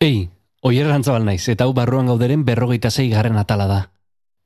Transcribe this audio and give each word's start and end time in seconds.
Ei, 0.00 0.30
oier 0.62 0.86
rantzabal 0.86 1.24
naiz, 1.26 1.48
eta 1.50 1.66
hau 1.66 1.72
barruan 1.74 2.06
gauderen 2.06 2.44
berrogeita 2.46 2.90
zei 2.90 3.08
garren 3.10 3.34
atala 3.40 3.64
da. 3.66 3.78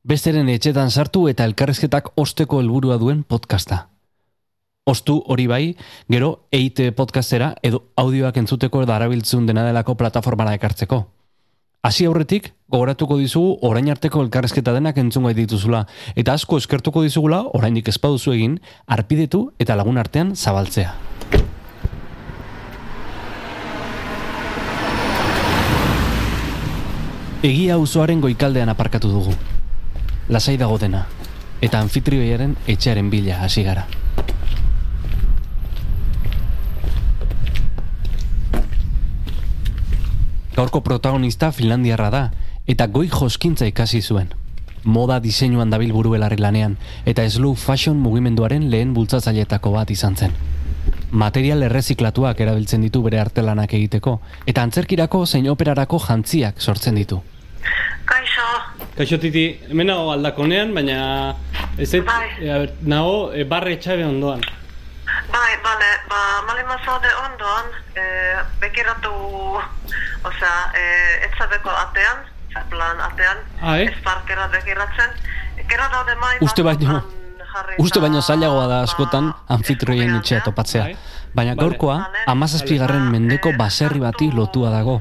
Besteren 0.03 0.49
etxetan 0.49 0.89
sartu 0.91 1.27
eta 1.29 1.45
elkarrezketak 1.45 2.09
osteko 2.17 2.63
helburua 2.63 2.97
duen 2.97 3.21
podcasta. 3.23 3.83
Ostu 4.89 5.19
hori 5.29 5.47
bai, 5.47 5.77
gero 6.09 6.49
EIT 6.57 6.81
podcastera 6.97 7.53
edo 7.63 7.83
audioak 8.01 8.41
entzuteko 8.41 8.87
darabiltzun 8.89 9.45
dena 9.47 9.67
delako 9.69 9.95
plataformara 10.01 10.57
ekartzeko. 10.57 11.05
Hasi 11.85 12.09
aurretik, 12.09 12.55
gogoratuko 12.73 13.21
dizugu 13.21 13.59
orain 13.69 13.91
arteko 13.93 14.25
elkarrezketa 14.25 14.73
denak 14.73 14.97
entzun 15.05 15.29
gai 15.29 15.37
dituzula, 15.37 15.85
eta 16.17 16.33
asko 16.33 16.57
eskertuko 16.65 17.05
dizugula 17.05 17.45
oraindik 17.53 17.93
espaduzu 17.93 18.33
egin, 18.33 18.61
arpidetu 18.87 19.51
eta 19.61 19.77
lagun 19.77 20.01
artean 20.01 20.33
zabaltzea. 20.35 20.97
Egia 27.43 27.75
auzoaren 27.75 28.21
goikaldean 28.23 28.71
aparkatu 28.71 29.09
dugu. 29.11 29.33
Lasai 30.31 30.53
dago 30.61 30.77
dena, 30.79 31.01
eta 31.59 31.81
anfitrioiaren 31.83 32.53
etxearen 32.71 33.09
bila 33.11 33.41
hasi 33.43 33.65
gara. 33.67 33.83
Gaurko 40.55 40.85
protagonista 40.87 41.51
Finlandiarra 41.51 42.13
da, 42.15 42.23
eta 42.71 42.87
goi 42.87 43.09
joskintza 43.11 43.67
ikasi 43.67 44.05
zuen. 44.07 44.31
Moda 44.85 45.19
diseinuan 45.19 45.75
dabil 45.75 45.91
buruelarri 45.91 46.39
lanean, 46.39 46.79
eta 47.07 47.27
slow 47.27 47.57
fashion 47.57 47.99
mugimenduaren 47.99 48.71
lehen 48.71 48.95
bultzatzailetako 48.95 49.75
bat 49.75 49.91
izan 49.91 50.15
zen. 50.15 50.39
Material 51.11 51.67
erreziklatuak 51.67 52.39
erabiltzen 52.41 52.87
ditu 52.87 53.03
bere 53.03 53.19
artelanak 53.19 53.75
egiteko, 53.75 54.21
eta 54.47 54.63
antzerkirako 54.63 55.27
zein 55.27 55.51
operarako 55.51 55.99
jantziak 56.07 56.63
sortzen 56.63 57.03
ditu. 57.03 57.19
Kaixo, 58.97 59.17
titi, 59.19 59.45
hemen 59.71 59.87
nago 59.89 60.11
aldakonean, 60.13 60.75
baina 60.77 60.97
ez 61.81 61.95
ez, 61.95 62.03
Bai. 62.05 62.27
e, 62.41 62.51
a 62.53 62.59
ber, 62.61 62.73
nago 62.83 63.33
e, 63.33 63.45
barre 63.49 63.73
etxabe 63.79 64.05
ondoan. 64.05 64.43
bai, 65.33 65.53
bale, 65.65 65.89
ba, 66.11 66.19
malima 66.47 66.77
zaude 66.85 67.09
ondoan, 67.25 67.71
e, 67.97 68.05
bekiratu, 68.61 69.13
osea, 70.29 70.53
e, 70.77 70.85
etzabeko 71.29 71.71
atean, 71.71 72.21
plan 72.69 73.01
atean, 73.01 73.39
Ah, 73.63 73.79
eh? 73.81 73.89
ez 73.89 73.97
parkera 74.05 74.47
bekiratzen, 74.53 75.11
gero 75.69 75.89
daude 75.93 76.15
mai 76.21 76.37
Uste 76.41 76.63
baino- 76.63 77.03
Uste 77.79 78.01
baino 78.01 78.21
zailagoa 78.23 78.67
da 78.67 78.83
askotan 78.83 79.27
ba, 79.31 79.37
anfitrioien 79.57 80.09
eskubian, 80.09 80.21
etxea 80.23 80.41
topatzea. 80.45 80.83
Bai. 80.85 80.97
Baina 81.35 81.55
gaurkoa, 81.55 81.97
amazazpigarren 82.27 83.11
mendeko 83.11 83.53
baserri 83.59 84.01
bati 84.01 84.31
lotua 84.33 84.71
dago. 84.71 85.01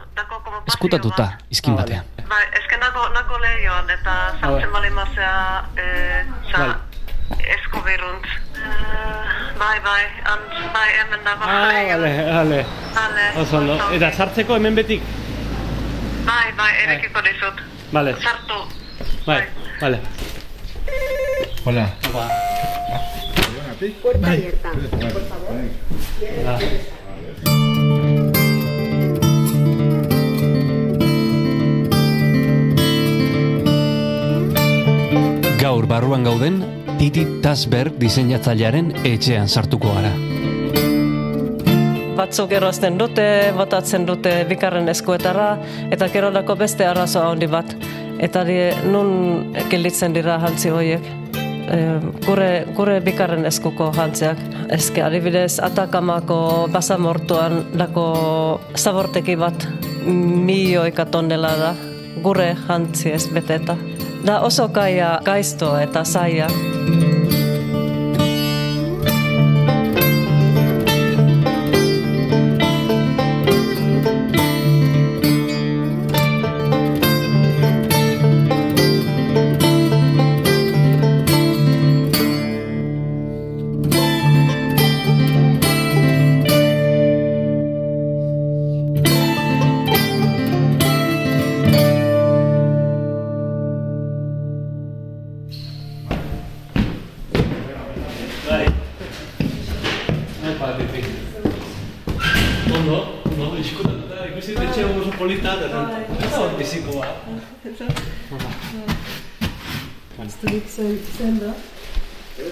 Eskutatuta, 0.68 1.38
izkin 1.50 1.74
Ah, 1.74 1.78
batean. 1.78 2.04
Bai, 2.32 2.44
eske 2.60 2.78
nako, 2.80 3.02
nako 3.14 3.38
lehioan, 3.44 3.90
eta 3.92 4.12
Ah, 4.12 4.32
bai. 4.32 4.40
sartzen 4.42 4.70
malima 4.72 5.04
zea, 5.16 5.64
e, 5.76 5.86
za, 6.52 6.58
Vale. 6.58 6.76
eskubiruntz. 7.56 8.30
Eh, 8.56 9.24
bai, 9.60 9.80
bai, 9.88 10.04
ant, 10.34 10.48
bai, 10.74 10.90
hemen 11.00 11.24
dago 11.26 11.44
Ah, 11.44 11.68
lehioan. 11.68 12.02
bale, 12.02 12.12
bale. 12.34 12.66
Bale, 12.96 13.26
Oso 13.42 13.58
ondo. 13.58 13.74
oso 13.74 13.92
Eta 13.92 14.06
ondo. 14.06 14.18
sartzeko 14.18 14.56
hemen 14.56 14.76
betik? 14.76 15.02
Bai, 16.26 16.52
bai, 16.58 16.72
erekiko 16.84 17.22
dizut. 17.22 17.58
Bale, 17.92 18.16
Sartu. 18.24 18.60
bai, 19.28 19.44
bale. 19.82 20.00
Hola. 21.66 21.86
Ba, 22.14 22.28
Puerta 24.02 24.28
abierta. 24.32 24.70
ba. 26.46 26.60
Gaur 35.82 35.90
barruan 35.90 36.22
gauden, 36.22 36.60
Titi 37.00 37.24
Tasberg 37.42 37.96
diseinatzailearen 37.98 38.92
etxean 39.02 39.48
sartuko 39.50 39.90
gara. 39.96 40.12
Batzuk 42.20 42.52
erozten 42.54 43.00
dute, 43.00 43.24
botatzen 43.58 44.06
dute 44.06 44.36
bikarren 44.46 44.92
eskuetara, 44.94 45.48
eta 45.90 46.06
gerolako 46.14 46.54
beste 46.60 46.86
arazo 46.86 47.24
handi 47.26 47.50
bat. 47.50 47.74
Eta 48.22 48.44
di, 48.46 48.60
nun 48.94 49.56
gelditzen 49.72 50.14
dira 50.14 50.36
jantzi 50.44 50.70
horiek. 50.70 51.08
E, 51.42 51.80
gure, 52.28 52.50
gure 52.78 53.00
bikarren 53.02 53.50
eskuko 53.50 53.90
jantziak. 53.98 54.38
Ezke, 54.78 55.02
adibidez, 55.02 55.56
atakamako 55.66 56.68
basamortuan 56.76 57.64
dako 57.74 58.06
zaborteki 58.78 59.34
bat 59.34 59.66
milioika 60.06 61.08
tonnela 61.10 61.56
da. 61.64 61.74
Gure 62.22 62.52
jantzi 62.68 63.16
ez 63.18 63.26
beteta. 63.34 63.80
Da 64.26 64.42
oso 64.46 64.68
kaia 64.70 65.20
gaizto 65.26 65.74
eta 65.82 66.04
zaia. 66.06 66.48
Ondo, 103.62 103.70
iskutatuta, 103.70 104.26
ikusi 104.32 104.56
dut 104.56 104.64
etxe 104.66 104.86
oso 104.86 105.12
polita, 105.18 105.54
eta 105.66 105.80
ez 106.26 106.32
da 106.34 106.46
biziko 106.58 106.92
bat. 107.00 107.16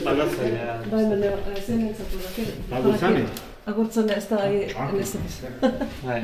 Banatzen, 0.06 0.56
ja. 0.56 0.76
Bai, 0.92 1.04
baina 1.10 1.32
zen 1.66 1.88
entzatu 1.88 2.20
da. 2.22 2.78
Agurtzane? 2.78 3.24
Agurtzane 3.66 4.18
ez 4.18 4.28
da 4.30 4.42
ahi 4.44 4.60
Bai. 6.04 6.22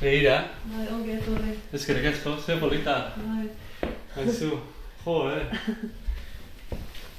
Begira, 0.00 0.36
Bai, 0.64 0.86
ongi 0.92 1.16
etorri. 1.16 1.56
ezkerrik 1.72 2.10
asko, 2.12 2.36
ze 2.46 2.58
polita. 2.60 2.98
Bai, 3.16 3.48
Haizu, 4.16 4.50
jo, 5.04 5.16
eh. 5.30 5.46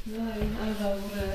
bai, 0.06 0.41
hau 0.62 0.72
da 0.79 0.91
gure. 0.97 1.25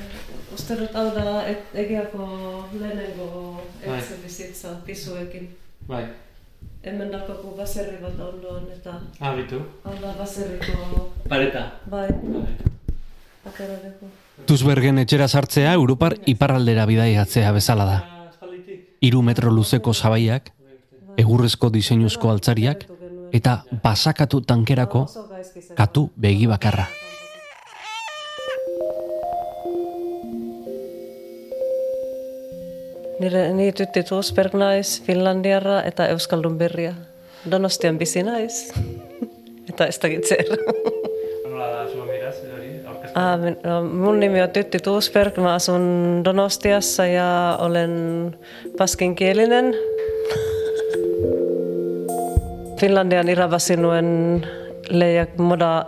Uste 0.54 0.76
dut 0.80 0.94
hau 0.96 1.06
da 1.14 1.46
et, 1.48 1.64
egiako 1.74 2.26
lehenengo 2.74 3.60
Bai. 3.86 3.98
etxe 3.98 4.18
bizitza 4.24 4.76
pisuekin. 4.86 5.48
Bai, 5.88 6.04
Hemen 6.86 7.10
dakako 7.10 7.54
baserri 7.58 7.96
bat 8.02 8.18
ondoan 8.20 8.66
eta 8.72 9.00
abitu. 9.20 9.58
hau 9.84 9.94
da 10.02 10.12
baserriko, 10.18 11.12
Pareta. 11.28 11.64
bai, 11.86 12.08
Bai. 12.10 12.56
akaradeko. 13.46 14.06
Tusbergen 14.46 14.98
etxera 14.98 15.26
sartzea 15.28 15.72
Europar 15.74 16.16
iparraldera 16.26 16.86
bidaiatzea 16.86 17.52
bezala 17.52 17.84
da. 17.84 17.98
Hiru 19.00 19.22
metro 19.22 19.50
luzeko 19.50 19.92
zabaiak, 19.94 20.50
egurrezko 21.16 21.70
diseinuzko 21.70 22.30
altzariak, 22.30 22.86
eta 23.32 23.64
basakatu 23.82 24.40
tankerako 24.42 25.06
katu 25.76 26.10
begi 26.16 26.46
bakarra. 26.46 26.86
Nire 33.20 33.52
ni 33.52 33.72
tytti 33.72 34.02
Tuusberg 34.04 34.54
naiz, 34.54 35.02
Finlandiarra 35.06 35.80
eta 35.88 36.08
Euskaldun 36.12 36.58
berria. 36.58 36.92
Donostian 37.50 37.98
bizi 37.98 38.22
naiz. 38.22 38.72
eta 39.70 39.86
ez 39.86 39.98
dakit 40.02 40.28
zer. 40.28 40.44
Nola 41.46 41.70
da, 41.72 41.86
hori. 41.86 42.16
Ah, 43.16 43.38
min, 43.40 43.56
no, 43.64 43.80
mun 43.84 44.20
nimi 44.20 44.42
on 44.42 44.50
Tytti 44.50 44.78
Tuusberg, 44.78 45.36
mä 45.40 45.54
asun 45.54 46.20
Donostiassa 46.24 47.06
ja 47.06 47.58
olen 47.60 48.36
paskinkielinen. 48.78 49.74
Finlandian 52.80 53.28
iravasinuen 53.28 54.46
leiak, 54.90 55.38
moda 55.38 55.86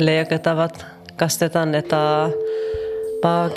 leijaketavat 0.00 0.86
kastetan, 1.16 1.74
että 1.74 2.30
mä 3.24 3.50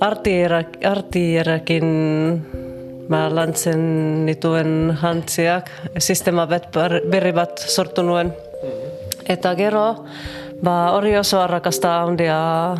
kaijasan 0.00 0.66
artieräkin 0.84 1.84
mä 3.08 3.34
lantsen 3.34 4.26
nituen 4.26 4.98
hantsiak, 5.00 5.70
systeemavet 5.98 6.68
berivat 7.10 7.58
sortunuen. 7.58 8.34
Että 9.28 9.54
gero, 9.54 10.04
mä 10.62 10.92
ori 10.92 11.18
oso 11.18 11.46
rakasta 11.46 12.04
ondia 12.04 12.76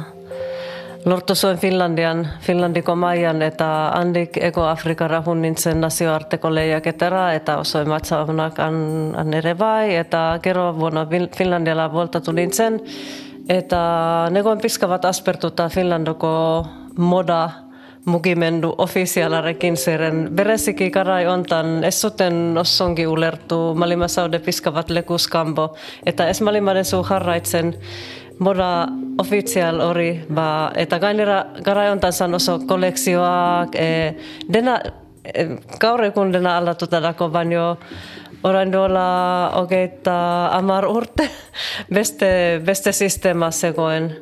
lortu 1.04 1.34
zuen 1.34 1.58
Finlandian, 1.58 2.28
Finlandiko 2.40 2.96
maian, 2.96 3.42
eta 3.42 3.92
handik 3.94 4.36
ego 4.36 4.64
Afrika 4.64 5.08
rahun 5.08 5.42
nintzen 5.42 5.80
nazioarteko 5.80 6.54
lehiaketera, 6.54 7.32
eta 7.32 7.58
oso 7.58 7.80
ematzaunak 7.80 8.58
an, 8.58 9.14
an 9.16 9.34
ere 9.34 9.54
bai, 9.54 9.94
eta 9.96 10.38
gero, 10.42 10.72
bueno, 10.74 11.06
Fin- 11.10 11.30
Finlandiala 11.36 11.92
voltatu 11.92 12.32
nintzen, 12.32 12.80
eta 13.48 14.26
negoen 14.30 14.58
pizka 14.58 14.86
bat 14.86 15.04
aspertuta 15.04 15.68
Finlandoko 15.68 16.66
moda 16.96 17.66
mugimendu 18.06 18.74
ofizialarekin 18.78 19.76
ziren. 19.76 20.28
Bereziki 20.36 20.90
karai 20.90 21.26
ontan 21.26 21.84
ez 21.84 21.94
zuten 22.00 22.58
ossongi 22.58 23.06
ulertu 23.06 23.74
malima 23.74 24.08
saude 24.08 24.38
pizka 24.38 24.70
bat 24.70 24.90
lekuskambo. 24.90 25.72
Eta 26.06 26.28
ez 26.28 26.40
malimaren 26.40 26.84
zu 26.84 27.02
jarraitzen 27.04 27.74
moda 28.38 28.86
ofizial 29.18 29.80
hori, 29.80 30.10
ba, 30.28 30.70
eta 30.76 30.98
gainera 31.00 31.40
garai 31.64 31.88
ontan 31.90 32.12
zan 32.12 32.34
oso 32.36 32.58
kolekzioak, 32.68 33.74
e, 33.74 33.88
dena, 34.48 34.76
e, 35.24 35.46
gaur 35.80 36.04
egun 36.04 36.32
dena 36.32 36.56
aldatuta 36.60 37.00
dako, 37.00 37.30
baino 37.32 37.76
orain 38.46 38.70
dola 38.70 39.06
hogeita 39.56 40.16
amar 40.54 40.86
urte 40.86 41.30
beste, 41.98 42.60
beste 42.64 42.92
sistema 42.92 43.50
zegoen. 43.50 44.12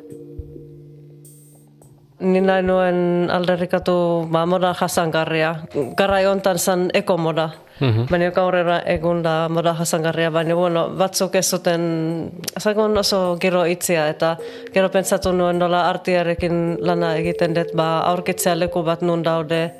Ni 2.19 2.39
nahi 2.39 2.63
nuen 2.63 3.29
alderrikatu 3.29 4.27
ba, 4.31 4.45
moda 4.47 4.73
jasangarria. 4.73 5.65
Garai 5.97 6.25
hontan 6.25 6.57
zan 6.57 6.89
ekomoda. 6.93 7.51
Mhm. 7.79 8.05
Baina 8.07 8.29
gaur 8.31 8.55
era 8.55 8.77
egun 8.87 9.21
da 9.23 9.49
moda 9.49 9.73
jasangarria, 9.75 10.29
baina 10.31 10.55
bueno, 10.55 10.85
batzuk 10.95 11.35
ez 11.35 11.45
zuten, 11.49 12.31
zagon 12.59 12.95
oso 12.97 13.35
gero 13.41 13.65
itzia, 13.67 14.07
eta 14.09 14.37
gero 14.73 14.89
pentsatu 14.91 15.33
nuen 15.33 15.59
nola 15.59 15.89
artiarekin 15.89 16.77
lana 16.79 17.17
egiten 17.17 17.53
dut, 17.53 17.75
ba, 17.75 17.99
aurkitzea 18.13 18.55
leku 18.55 18.83
bat 18.83 19.01
nun 19.01 19.23
daude 19.23 19.73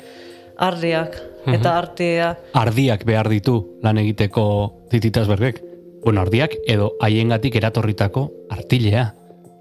ardiak, 0.58 1.16
eta 1.48 1.78
artia. 1.78 2.36
Ardiak 2.54 3.06
behar 3.06 3.30
ditu 3.30 3.62
lan 3.84 3.98
egiteko 4.04 4.46
tititas 4.92 5.28
bergek. 5.32 5.62
Bueno, 6.04 6.22
ardiak 6.22 6.52
edo 6.68 6.92
haiengatik 7.02 7.56
eratorritako 7.56 8.30
artilea. 8.52 9.14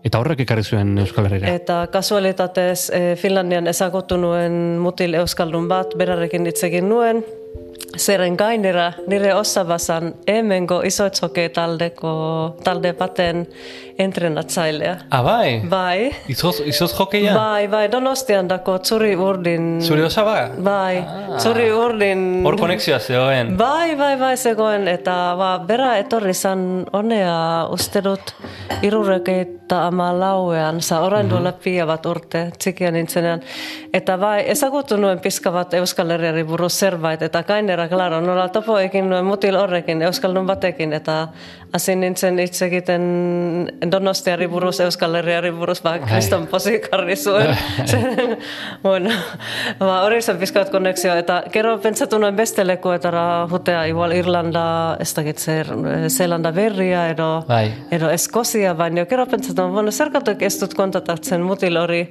Eta 0.04 0.20
horrek 0.20 0.42
ekarri 0.44 0.64
zuen 0.64 0.98
Euskal 1.00 1.30
Herrira. 1.30 1.54
Eta 1.56 1.78
kasualitatez 1.92 2.90
eh, 2.92 3.14
Finlandian 3.20 3.70
ezagutu 3.70 4.18
nuen 4.20 4.76
mutil 4.82 5.16
euskaldun 5.22 5.70
bat, 5.70 5.96
berarekin 5.96 6.50
hitz 6.50 6.60
egin 6.68 6.90
nuen, 6.92 7.24
Zeren 7.94 8.34
gainera, 8.36 8.88
nire 9.06 9.30
osabazan 9.38 10.10
hemengo 10.26 10.80
izoitzoke 10.86 11.44
taldeko 11.54 12.14
talde 12.66 12.90
baten 12.98 13.44
entrenatzailea. 13.98 14.96
Ah, 15.10 15.22
bai? 15.22 15.60
Bai, 15.70 16.10
Izoz, 16.28 16.60
izoz 16.66 16.92
jokeia? 16.96 17.34
bai, 17.36 17.66
bai, 17.68 17.88
donostian 17.92 18.48
dako 18.48 18.78
zuri 18.84 19.14
urdin. 19.16 19.80
Zure 19.82 20.04
osaba? 20.04 20.48
Bai, 20.58 21.04
zuri 21.38 21.70
urdin. 21.72 22.42
Hor 22.46 22.58
konexioa 22.58 22.98
zegoen. 22.98 23.56
Bai, 23.56 23.94
bai, 23.96 24.16
bai, 24.20 24.36
zegoen, 24.36 24.88
eta 24.88 25.34
ba, 25.38 25.58
bera 25.66 25.94
etorri 25.98 26.34
zan 26.34 26.84
honea 26.92 27.66
uste 27.70 28.02
dut 28.04 28.34
irurek 28.82 29.28
eta 29.28 29.86
ama 29.88 30.10
lauean, 30.12 30.80
za 30.82 31.00
orain 31.04 31.28
duela 31.30 31.52
pia 31.52 31.86
bat 31.86 32.06
urte, 32.06 32.50
txikian 32.58 32.94
nintzenean. 32.98 33.42
Eta 33.94 34.16
bai, 34.20 34.44
ezagutu 34.52 34.98
nuen 35.00 35.20
pizka 35.24 35.50
bat 35.54 35.74
Euskal 35.78 36.10
Herriari 36.14 36.42
buruz 36.46 36.72
zerbait, 36.74 37.22
eta 37.22 37.42
gainera, 37.46 37.88
klaro, 37.88 38.20
nola 38.20 38.48
topo 38.52 38.76
ekin 38.78 39.08
nuen 39.08 39.24
mutil 39.24 39.56
horrekin, 39.56 40.02
Euskaldun 40.10 40.46
batekin, 40.46 40.92
eta 40.92 41.28
hasi 41.74 41.94
nintzen 41.98 42.38
hitz 42.38 42.60
egiten 42.62 43.04
donostiari 43.90 44.46
buruz, 44.50 44.76
Euskal 44.84 45.18
Herriari 45.18 45.50
buruz, 45.54 45.80
ba, 45.82 45.96
kriston 46.04 46.46
pozik 46.50 46.86
jarri 46.92 47.16
zuen. 47.18 47.50
Zeren, 47.90 48.36
bueno, 48.84 49.10
ba, 49.80 50.04
hori 50.06 50.20
zen 50.22 50.38
pizka 50.38 50.62
bat 50.62 50.70
konexioa, 50.70 51.16
eta 51.24 51.40
gero 51.54 51.74
pentsatu 51.82 52.20
nuen 52.22 52.36
beste 52.38 52.62
lekuetara 52.66 53.24
jutea, 53.50 53.84
igual 53.90 54.14
Irlanda, 54.14 54.64
ez 55.02 55.10
dakit 55.16 55.42
zer, 55.42 55.72
eh, 55.74 56.06
Zeelanda 56.08 56.52
berria, 56.54 57.08
edo, 57.10 57.28
Bai. 57.48 57.66
edo 57.90 58.12
Eskozia, 58.14 58.76
baina 58.78 59.06
gero 59.10 59.26
pentsatu, 59.30 59.64
nuen, 59.64 59.74
bueno, 59.80 59.90
zergatuk 59.92 60.46
ez 60.46 60.54
dut 60.60 60.78
kontaktatzen 60.78 61.42
mutil 61.42 61.80
hori, 61.80 62.04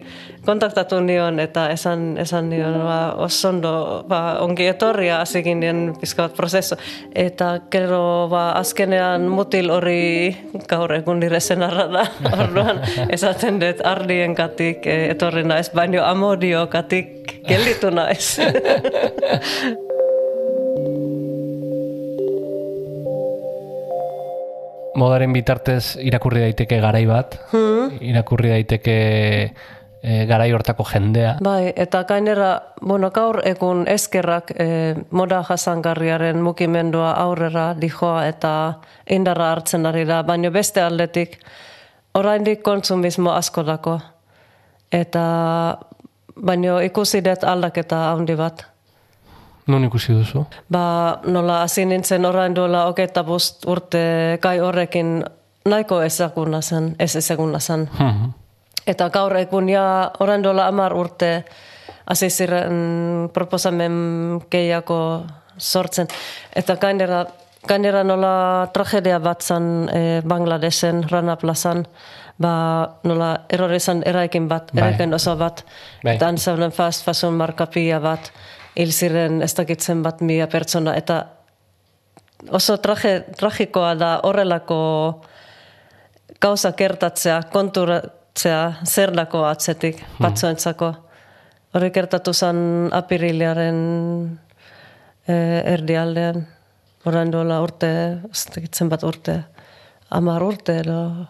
kontaktatu 0.44 1.00
nion, 1.08 1.40
eta 1.40 1.70
esan, 1.72 2.18
esan 2.20 2.52
nion, 2.52 2.82
ba, 2.84 3.00
osondo, 3.24 4.04
ba, 4.12 4.22
ongi 4.44 4.68
etorria, 4.74 5.22
hasi 5.24 5.44
ginen 5.48 5.94
pizka 6.02 6.28
bat 6.28 6.36
prozeso, 6.36 6.76
eta 7.16 7.54
gero, 7.72 8.04
ba, 8.32 8.50
azkenean 8.60 9.32
mutil 9.54 9.70
hori 9.70 10.34
gaur 10.66 10.90
egun 10.96 11.20
nire 11.22 11.38
zenarra 11.40 11.86
da, 11.86 12.08
orduan, 12.42 12.80
esaten 13.14 13.60
dut 13.62 13.84
ardien 13.86 14.34
katik 14.34 14.88
eh, 14.90 15.12
etorri 15.14 15.44
naiz, 15.46 15.70
baina 15.70 16.08
amodio 16.10 16.66
katik 16.74 17.44
gelditu 17.46 17.92
naiz. 17.94 18.40
Modaren 24.98 25.34
bitartez 25.34 25.98
irakurri 26.02 26.42
daiteke 26.48 26.80
garai 26.82 27.06
bat, 27.06 27.38
irakurri 28.02 28.50
daiteke 28.56 28.98
e, 30.04 30.26
garai 30.26 30.52
hortako 30.54 30.84
jendea. 30.84 31.38
Bai, 31.44 31.74
eta 31.76 32.04
gainera, 32.04 32.52
bueno, 32.82 33.10
gaur 33.12 33.42
egun 33.48 33.86
eskerrak 33.88 34.52
eh, 34.60 34.96
moda 35.12 35.44
jasangarriaren 35.48 36.42
mukimendua 36.44 37.14
aurrera 37.24 37.72
dijoa 37.80 38.26
eta 38.28 38.54
indarra 39.10 39.52
hartzen 39.52 39.86
ari 39.86 40.06
da, 40.06 40.24
baina 40.24 40.52
beste 40.52 40.82
aldetik 40.82 41.40
oraindik 42.14 42.62
kontsumismo 42.64 43.32
asko 43.32 43.64
dako. 43.64 44.00
Eta 44.92 45.24
baino 46.36 46.80
ikusi 46.82 47.24
dut 47.26 47.44
aldaketa 47.44 48.10
handi 48.12 48.36
bat. 48.36 48.66
Nun 49.68 49.86
ikusi 49.88 50.14
duzu? 50.14 50.44
Ba, 50.72 51.22
nola 51.26 51.62
hasi 51.64 51.86
nintzen 51.86 52.26
orain 52.26 52.56
duela 52.56 52.92
bost 53.26 53.66
urte 53.66 54.38
kai 54.42 54.60
horrekin 54.60 55.24
nahiko 55.66 56.02
ezaguna 56.04 56.62
zen, 56.62 56.96
ez 57.00 57.16
ezaguna 57.16 57.60
zen. 57.60 57.90
Eta 58.86 59.10
gaur 59.10 59.36
egun 59.40 59.70
ja 59.72 60.12
orain 60.20 60.42
dola 60.44 60.68
amar 60.68 60.94
urte 60.94 61.44
hasi 62.06 62.30
ziren 62.30 63.30
proposamen 63.34 64.42
gehiago 64.52 65.00
sortzen. 65.58 66.10
Eta 66.56 66.76
gainera, 66.82 67.24
gainera 67.68 68.04
nola 68.04 68.34
tragedia 68.74 69.20
bat 69.24 69.42
zen 69.44 69.70
eh, 69.94 70.22
Bangladesen, 70.26 71.04
Rana 71.10 71.38
Plazan, 71.40 71.86
ba 72.40 72.54
nola 73.08 73.46
errore 73.50 73.80
zen 73.80 74.04
eraikin 74.06 74.48
bat, 74.50 74.72
Bai. 74.74 74.82
eraikin 74.82 75.14
oso 75.14 75.36
bat, 75.40 75.64
Bai. 76.04 76.16
eta 76.16 76.28
han 76.28 76.38
zeuden 76.38 76.72
fast 76.72 77.06
fashion 77.06 77.38
marka 77.38 77.70
pila 77.72 78.00
bat, 78.04 78.32
hil 78.76 78.92
ziren 78.92 79.42
ez 79.46 79.54
dakitzen 79.54 80.02
bat 80.04 80.22
mila 80.22 80.48
pertsona, 80.50 80.96
eta 80.98 81.24
oso 82.52 82.78
traje, 82.84 83.22
tragikoa 83.38 83.94
da 83.96 84.16
horrelako 84.28 85.22
gauza 86.42 86.74
gertatzea, 86.76 87.44
konturatzea 88.34 88.86
zer 88.86 89.12
dako 89.14 89.46
atzetik, 89.46 90.04
batzuentzako. 90.20 90.94
Hori 91.74 91.90
gertatu 91.92 92.34
zen 92.34 92.90
apiriliaren 92.92 94.40
eh, 95.28 95.62
erdialdean, 95.74 96.46
orain 97.06 97.32
dola 97.32 97.62
urte, 97.62 98.22
ez 98.32 98.88
bat 98.90 99.04
urte, 99.04 99.44
amar 100.10 100.44
urte 100.44 100.80
edo. 100.80 101.28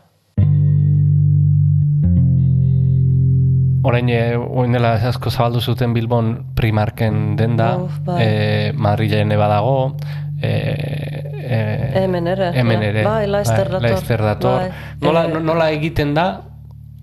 Orain, 3.85 4.07
e, 4.07 4.37
oin 4.37 4.71
dela 4.71 4.93
asko 4.95 5.29
zabaldu 5.29 5.59
zuten 5.59 5.93
Bilbon 5.93 6.55
Primarken 6.55 7.35
denda, 7.35 7.75
Uf, 7.77 7.99
bai. 8.05 8.23
e, 8.23 8.71
Madrilen 8.73 9.29
badago, 9.37 9.97
e, 10.41 10.47
e, 10.47 11.91
Hemen 11.99 12.27
ere, 12.27 12.53
hemen 12.55 12.81
ja. 12.81 12.87
ere. 12.87 13.03
Bai, 13.03 13.27
Laster 13.27 13.69
dator. 13.69 13.89
Laster 13.89 14.21
dator. 14.21 14.59
Bai. 14.59 14.71
Nola, 15.01 15.27
nola 15.27 15.69
egiten 15.71 16.13
da, 16.15 16.52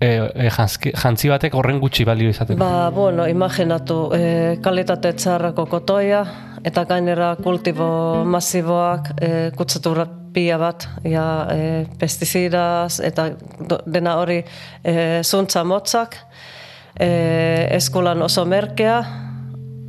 e, 0.01 0.07
e, 0.33 0.49
jantzki- 0.49 0.93
jantzi 0.97 1.29
batek 1.29 1.53
horren 1.55 1.79
gutxi 1.79 2.03
balio 2.05 2.29
izateko? 2.33 2.57
Ba, 2.59 2.89
bueno, 2.89 3.27
imaginatu, 3.29 3.99
e, 4.17 4.57
kalitate 4.63 5.13
txarrako 5.13 5.65
kotoia, 5.69 6.23
eta 6.63 6.83
gainera 6.89 7.35
kultibo 7.43 8.23
masiboak, 8.25 9.13
e, 9.21 9.29
kutsatura 9.55 10.07
pila 10.33 10.57
bat, 10.57 10.87
ja, 11.03 11.25
e, 11.51 11.85
pestizidaz, 11.99 12.99
eta 13.03 13.29
do- 13.59 13.81
dena 13.85 14.17
hori 14.17 14.41
e, 14.83 15.21
zuntza 15.23 15.63
motzak, 15.63 16.15
e, 16.99 17.67
eskulan 17.77 18.21
oso 18.21 18.45
merkea, 18.45 19.01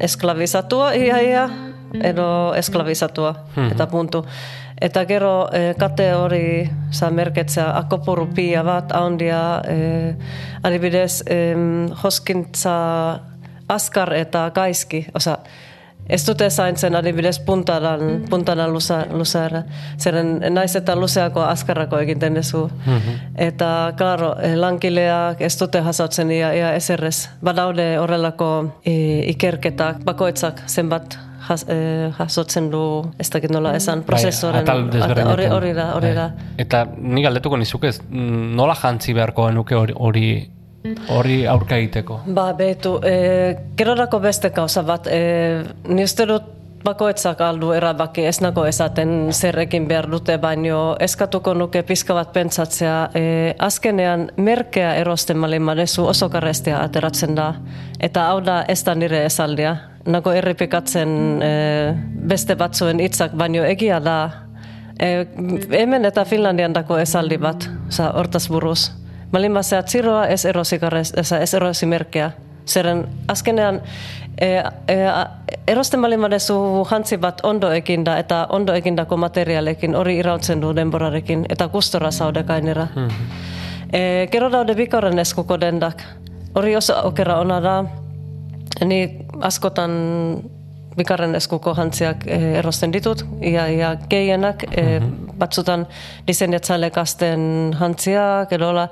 esklabizatua, 0.02 0.95
ia, 0.97 1.21
ia, 1.23 1.45
edo 2.02 2.54
esklabizatua, 2.59 3.35
eta 3.71 3.87
puntu. 3.87 4.25
Eta 4.83 5.05
gero 5.07 5.49
e, 5.55 5.75
kate 5.79 6.09
hori 6.19 6.45
za 6.91 7.11
merketzea 7.15 7.69
akopuru 7.79 8.27
pila 8.35 8.65
bat 8.67 8.95
handia 8.99 9.43
e, 9.69 9.77
adibidez 10.62 11.23
em, 11.31 11.87
joskintza 12.03 12.79
azkar 13.71 14.12
eta 14.19 14.49
gaizki, 14.55 15.07
oza, 15.15 15.39
Ez 16.09 16.25
dute 16.27 16.49
zaintzen 16.51 16.97
adibidez 16.99 17.37
puntadan, 17.47 18.25
puntadan 18.31 18.73
lusa, 18.75 19.05
lusaera. 19.15 19.62
Zeren 20.03 20.41
naiz 20.51 20.75
eta 20.77 20.97
luzeako 20.99 21.45
azkarrako 21.47 22.01
egiten 22.03 22.35
dezu. 22.35 22.65
Eta, 23.39 23.93
klaro, 23.99 24.35
eh, 24.43 24.57
lankileak 24.59 25.41
ez 25.41 25.55
dute 25.61 25.83
jasotzen 25.87 26.31
ia, 26.35 26.53
ia 26.59 26.75
eserrez. 26.75 27.29
Badaude 27.41 27.99
horrelako 28.03 28.51
e, 28.85 28.95
ikerketak, 29.31 30.03
bakoitzak 30.05 30.65
zenbat 30.67 31.17
jas, 31.52 31.66
e, 31.68 32.11
jasotzen 32.18 32.71
du, 32.73 32.82
ez 33.21 33.28
dakit 33.32 33.52
nola 33.54 33.76
esan, 33.78 34.02
prozesoren. 34.09 34.66
Bai, 34.66 34.80
desberdinetan. 34.97 35.32
hori, 35.37 35.47
hori 35.59 35.76
da, 35.76 35.92
hori 35.99 36.11
Bai. 36.11 36.16
da. 36.18 36.56
Eta 36.64 36.87
ni 36.97 37.23
galdetuko 37.25 37.61
nizuke 37.61 37.92
ez, 37.92 38.00
mm, 38.09 38.50
nola 38.59 38.76
jantzi 38.78 39.14
beharko 39.16 39.49
genuke 39.50 39.78
hori 39.78 40.32
hori 41.14 41.44
aurka 41.47 41.78
egiteko. 41.78 42.23
Ba, 42.35 42.49
betu, 42.59 42.97
e, 43.06 43.54
gerorako 43.78 44.18
beste 44.23 44.50
kauza 44.50 44.82
bat, 44.82 45.06
e, 45.06 45.62
ni 45.88 46.02
uste 46.02 46.26
dut 46.26 46.50
bakoitzak 46.82 47.40
aldu 47.47 47.71
erabaki 47.76 48.25
ez 48.26 48.40
nago 48.42 48.64
esaten 48.66 49.30
zer 49.32 49.61
egin 49.62 49.87
behar 49.87 50.09
dute, 50.11 50.37
baino 50.42 50.97
eskatuko 51.00 51.54
nuke 51.54 51.85
pizka 51.87 52.16
bat 52.16 52.32
pentsatzea, 52.35 52.97
e, 53.14 53.23
azkenean 53.62 54.30
merkea 54.37 54.97
erosten 54.99 55.38
malin 55.38 55.62
madezu 55.62 56.09
oso 56.11 56.28
karrestia 56.32 56.82
ateratzen 56.82 57.37
da, 57.38 57.52
eta 58.00 58.26
hau 58.32 58.40
da 58.42 58.62
ez 58.68 58.82
da 58.82 58.97
nire 58.99 59.25
esaldia. 59.28 59.76
Nago 60.06 60.32
errepikatzen 60.35 61.11
e, 61.42 61.50
beste 62.26 62.56
batzuen 62.59 62.99
hitzak, 63.00 63.37
baino 63.38 63.62
egia 63.62 64.00
da, 64.02 64.16
e, 64.99 65.26
hemen 65.78 66.04
eta 66.09 66.25
Finlandian 66.26 66.73
dako 66.75 66.99
esaldi 66.99 67.38
bat, 67.38 67.68
oza, 67.88 68.09
hortaz 68.18 68.49
buruz. 68.50 68.88
Malin 69.32 69.54
basea 69.54 69.82
txiroa 69.87 70.25
ez 70.28 70.42
erosi, 70.44 70.78
karrez, 70.82 71.12
eza, 71.16 71.38
ez 71.40 71.54
erosi 71.54 71.87
merkea. 71.87 72.32
Zeren 72.66 73.04
azkenean 73.30 73.78
e, 74.37 74.49
e, 74.90 74.97
a- 75.06 75.28
erosten 75.71 76.02
balin 76.02 76.21
badezu 76.23 76.56
jantzi 76.90 77.16
bat 77.23 77.40
ondo 77.47 77.71
ekinda 77.75 78.18
eta 78.18 78.47
ondo 78.50 78.75
ekindako 78.75 79.16
materialekin 79.16 79.94
hori 79.99 80.18
irautzen 80.18 80.61
du 80.62 80.71
denborarekin 80.75 81.47
eta 81.50 81.66
gustora 81.73 82.11
zaude 82.12 82.42
gainera. 82.47 82.88
E, 83.92 84.28
gero 84.32 84.50
daude 84.50 84.75
bikorren 84.75 85.18
eskuko 85.18 85.56
dendak. 85.59 86.02
Hori 86.54 86.75
oso 86.76 86.94
aukera 87.02 87.38
ona 87.40 87.61
da. 87.61 87.76
Askotan 89.42 89.96
bikarren 90.96 91.34
eskuko 91.38 91.75
jantziak 91.76 92.26
e, 92.26 92.38
erosten 92.61 92.92
ditut, 92.92 93.25
ia, 93.40 93.66
ia 93.72 93.94
gehienak, 94.11 94.66
e, 94.76 95.00
batzutan 95.40 95.87
diseinatzailek 96.28 96.99
azten 97.00 97.72
jantziak, 97.78 98.52
edola, 98.52 98.88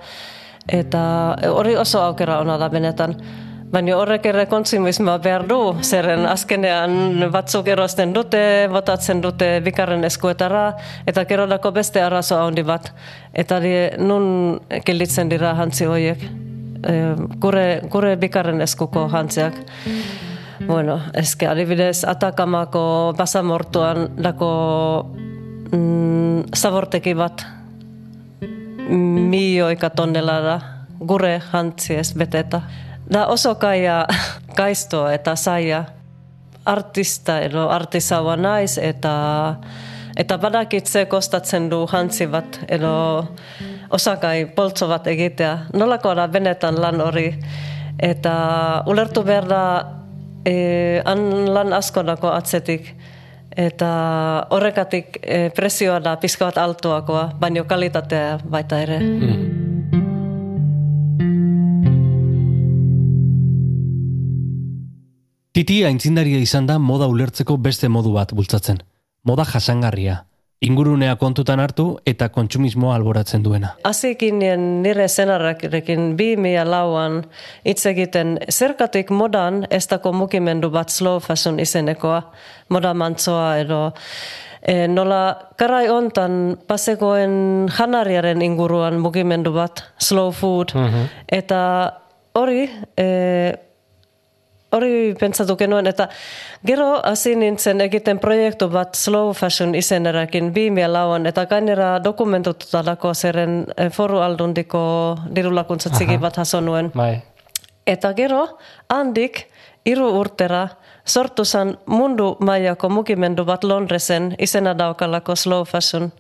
eta 0.69 1.03
hori 1.51 1.77
oso 1.77 2.03
aukera 2.05 2.41
ona 2.41 2.59
da 2.61 2.71
benetan. 2.73 3.17
Baina 3.71 3.95
horrek 3.95 4.25
ere 4.27 4.49
kontsumismoa 4.51 5.21
behar 5.23 5.45
du, 5.47 5.57
zeren 5.87 6.25
azkenean 6.27 7.21
batzuk 7.31 7.69
erosten 7.71 8.11
dute, 8.17 8.41
botatzen 8.73 9.21
dute 9.23 9.53
bikarren 9.63 10.03
eskuetara, 10.09 10.65
eta 11.07 11.23
gero 11.31 11.47
dako 11.47 11.71
beste 11.77 12.03
arazo 12.03 12.41
handi 12.43 12.65
bat. 12.67 12.91
Eta 13.31 13.61
di, 13.63 13.75
nun 14.03 14.59
gelditzen 14.87 15.31
dira 15.31 15.55
jantzi 15.61 15.87
horiek. 15.87 16.27
E, 16.81 16.97
gure, 17.45 17.65
gure 17.93 18.17
bikarren 18.19 18.67
eskuko 18.67 19.07
jantziak. 19.13 19.63
Bueno, 20.67 21.01
eske 21.15 21.47
adibidez 21.49 22.05
Atakamako 22.05 23.15
basamortuan 23.19 24.11
dako 24.17 24.51
mm, 25.73 26.53
zaborteki 26.57 27.15
bat 27.15 27.45
milioika 28.91 29.91
tonnelada 29.91 30.61
gure 31.01 31.41
jantziez 31.53 32.13
beteta. 32.15 32.61
Da 33.13 33.27
oso 33.27 33.55
kaia 33.55 34.05
kaisto 34.59 35.07
eta 35.11 35.37
saia 35.37 35.85
artista 36.67 37.41
edo 37.41 37.69
artisaua 37.71 38.37
naiz 38.37 38.77
eta 38.79 39.15
eta 40.17 40.37
badakitze 40.39 41.07
kostatzen 41.07 41.71
du 41.71 41.87
jantzi 41.89 42.27
bat 42.27 42.61
edo 42.69 42.93
osakai 43.91 44.45
poltso 44.55 44.89
bat 44.89 45.07
egitea. 45.07 45.57
Nolako 45.73 46.15
da 46.15 46.27
benetan 46.29 46.81
lan 46.81 47.01
hori 47.01 47.33
eta 47.99 48.35
ulertu 48.87 49.25
behar 49.25 49.49
da 49.49 49.65
e, 50.45 51.03
han 51.05 51.51
lan 51.55 51.73
asko 51.73 52.03
dako 52.07 52.33
atzetik 52.35 52.95
eta 53.51 53.91
horrekatik 54.55 55.19
e, 55.23 55.51
presioa 55.55 55.99
da 56.01 56.17
pizka 56.23 56.47
bat 56.47 56.59
altuakoa, 56.63 57.33
baino 57.41 57.65
kalitatea 57.67 58.39
baita 58.45 58.79
ere. 58.81 59.01
Titi 65.51 65.83
aintzindaria 65.85 66.39
izan 66.39 66.69
da 66.71 66.79
moda 66.79 67.11
ulertzeko 67.11 67.59
beste 67.59 67.89
modu 67.91 68.15
bat 68.15 68.33
bultzatzen. 68.33 68.79
Moda 69.27 69.45
jasangarria. 69.45 70.30
Ingurunea 70.61 71.15
kontutan 71.17 71.61
hartu 71.63 71.85
eta 72.05 72.27
kontsumismoa 72.29 72.93
alboratzen 72.99 73.41
duena. 73.45 73.71
Nien 74.41 74.83
nire 74.83 75.07
zenarrarekin 75.09 76.17
bi 76.19 76.35
mila 76.37 76.67
lauan 76.69 77.23
hitz 77.65 77.87
egiten 77.89 78.37
zerkatik 78.53 79.11
modan 79.11 79.65
ez 79.71 79.87
dako 79.89 80.13
mugimendu 80.13 80.69
bat 80.71 80.91
slow 80.91 81.19
fashion 81.21 81.59
izenekoa, 81.61 82.21
moda 82.69 82.93
mantzoa 82.93 83.57
edo 83.57 83.81
e, 84.61 84.87
nola 84.87 85.23
karai 85.57 85.89
ontan 85.89 86.59
pasekoen 86.69 87.71
janariaren 87.79 88.43
inguruan 88.43 89.01
mugimendu 89.01 89.55
bat, 89.57 89.81
slow 89.97 90.31
food, 90.31 90.77
eta 91.41 91.63
hori 92.37 92.69
e, 93.01 93.09
hori 94.73 95.15
pentsatu 95.19 95.57
genuen, 95.59 95.87
eta 95.91 96.09
gero 96.67 97.01
hasi 97.05 97.35
nintzen 97.37 97.81
egiten 97.81 98.21
proiektu 98.23 98.69
bat 98.71 98.95
slow 98.95 99.33
fashion 99.35 99.75
izenerakin 99.75 100.53
bi 100.55 100.71
lauan, 100.71 101.27
eta 101.27 101.47
gainera 101.47 101.99
dokumentututa 102.05 102.83
dako 102.83 103.15
zeren 103.15 103.67
eh, 103.77 103.91
foru 103.91 104.21
aldundiko 104.21 105.19
dirulakuntza 105.35 105.91
txiki 105.91 106.19
bat 106.19 106.37
jaso 106.37 106.61
nuen. 106.61 106.91
Bai. 106.95 107.23
Eta 107.87 108.13
gero, 108.15 108.59
handik, 108.89 109.49
hiru 109.85 110.07
urtera, 110.21 110.69
sortu 111.07 111.45
zan 111.45 111.77
mundu 111.87 112.37
mailako 112.41 112.89
mugimendu 112.89 113.45
bat 113.45 113.65
Londresen 113.65 114.35
izena 114.39 114.75
daukalako 114.75 115.37
slow 115.37 115.65
fashion. 115.65 116.13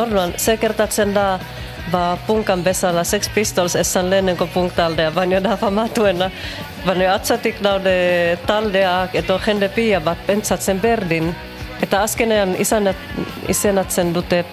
Orduan, 0.00 0.32
se 0.38 0.56
kertatzen 0.56 1.12
da 1.12 1.38
ba, 1.92 2.18
punkan 2.26 2.64
bezala 2.64 3.04
Sex 3.04 3.28
Pistols 3.28 3.76
esan 3.76 4.10
lehenenko 4.10 4.46
punktaldea, 4.54 5.10
baina 5.10 5.40
da 5.40 5.56
famatuena. 5.56 6.30
Baina 6.86 7.14
atzatik 7.14 7.60
daude 7.62 8.38
taldeak 8.46 9.14
edo 9.14 9.38
jende 9.44 9.68
pila 9.68 10.00
bat 10.00 10.18
pentsatzen 10.26 10.80
berdin. 10.80 11.34
Eta 11.82 12.02
azkenean 12.04 12.54
izan, 12.60 12.90
izenatzen 13.48 14.14
dute 14.14 14.44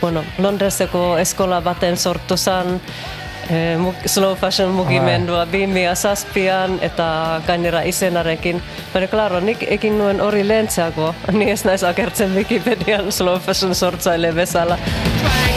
bueno, 0.00 0.22
Londreseko 0.38 1.16
eskola 1.18 1.60
baten 1.60 1.96
sortu 1.96 2.36
zan, 2.36 2.78
e, 3.50 3.78
slow 4.06 4.36
fashion 4.36 4.70
mugimendua 4.70 5.46
bimia 5.46 5.94
zazpian 5.96 6.78
eta 6.82 7.40
gainera 7.46 7.82
izenarekin. 7.82 8.62
Baina, 8.94 9.10
klaro, 9.10 9.40
nik 9.40 9.66
ekin 9.68 9.98
nuen 9.98 10.20
hori 10.20 10.46
lehentzeako, 10.46 11.12
ni 11.38 11.50
ez 11.50 11.64
naiz 11.64 11.82
akertzen 11.84 12.34
Wikipedian 12.38 13.12
slow 13.12 13.38
fashion 13.38 13.74
sortzaile 13.74 14.32
bezala. 14.32 14.78
Dragged 14.78 15.47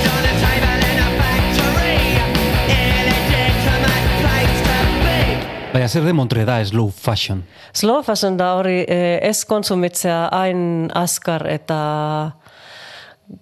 be. 5.81 5.87
Baina 5.87 5.89
zer 5.89 6.05
demontre 6.05 6.45
da 6.45 6.63
slow 6.65 6.91
fashion? 6.91 7.43
Slow 7.73 8.03
fashion 8.03 8.37
da 8.37 8.55
hori 8.55 8.85
eh, 8.87 9.19
ez 9.21 9.45
konsumitzea 9.45 10.29
hain 10.31 10.91
askar 10.93 11.47
eta 11.47 12.31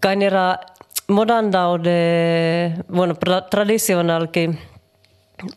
gainera 0.02 0.60
modan 1.10 1.52
daude, 1.52 2.84
bueno, 2.88 3.16
tradizionalki 3.50 4.48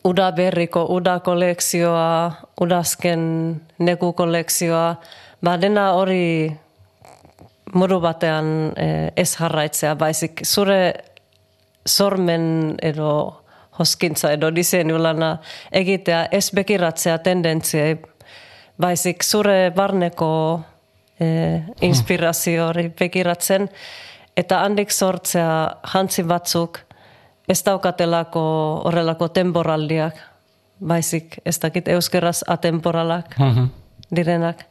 uda 0.03 0.31
berriko, 0.31 0.85
uda 0.89 1.19
kolekzioa, 1.19 2.31
udazken 2.61 3.61
neku 3.79 4.13
kolekzioa, 4.13 4.97
ba 5.43 5.57
dena 5.57 5.91
hori 5.93 6.51
modu 7.73 7.99
batean 7.99 8.73
eh, 8.77 9.11
ez 9.15 9.35
jarraitzea, 9.35 9.95
baizik 9.95 10.43
zure 10.45 10.93
sormen 11.85 12.77
edo 12.81 13.42
hoskintza 13.79 14.31
edo 14.35 14.51
diseinulana 14.55 15.37
egitea 15.71 16.27
ez 16.31 16.49
bekiratzea 16.55 17.17
tendentziei, 17.25 17.97
baizik 18.79 19.23
zure 19.23 19.71
barneko 19.75 20.29
eh, 21.19 21.63
inspirazio 21.81 22.67
hori 22.67 22.89
bekiratzen, 22.99 23.69
eta 24.37 24.63
handik 24.65 24.91
sortzea 24.91 25.53
jantzi 25.93 26.23
batzuk 26.23 26.79
ez 27.49 27.59
daukatelako 27.65 28.43
horrelako 28.87 29.27
temporaldiak, 29.27 30.17
baizik 30.79 31.37
ez 31.45 31.57
dakit 31.59 31.87
euskeraz 31.87 32.41
atemporalak 32.47 33.35
direnak. 34.11 34.65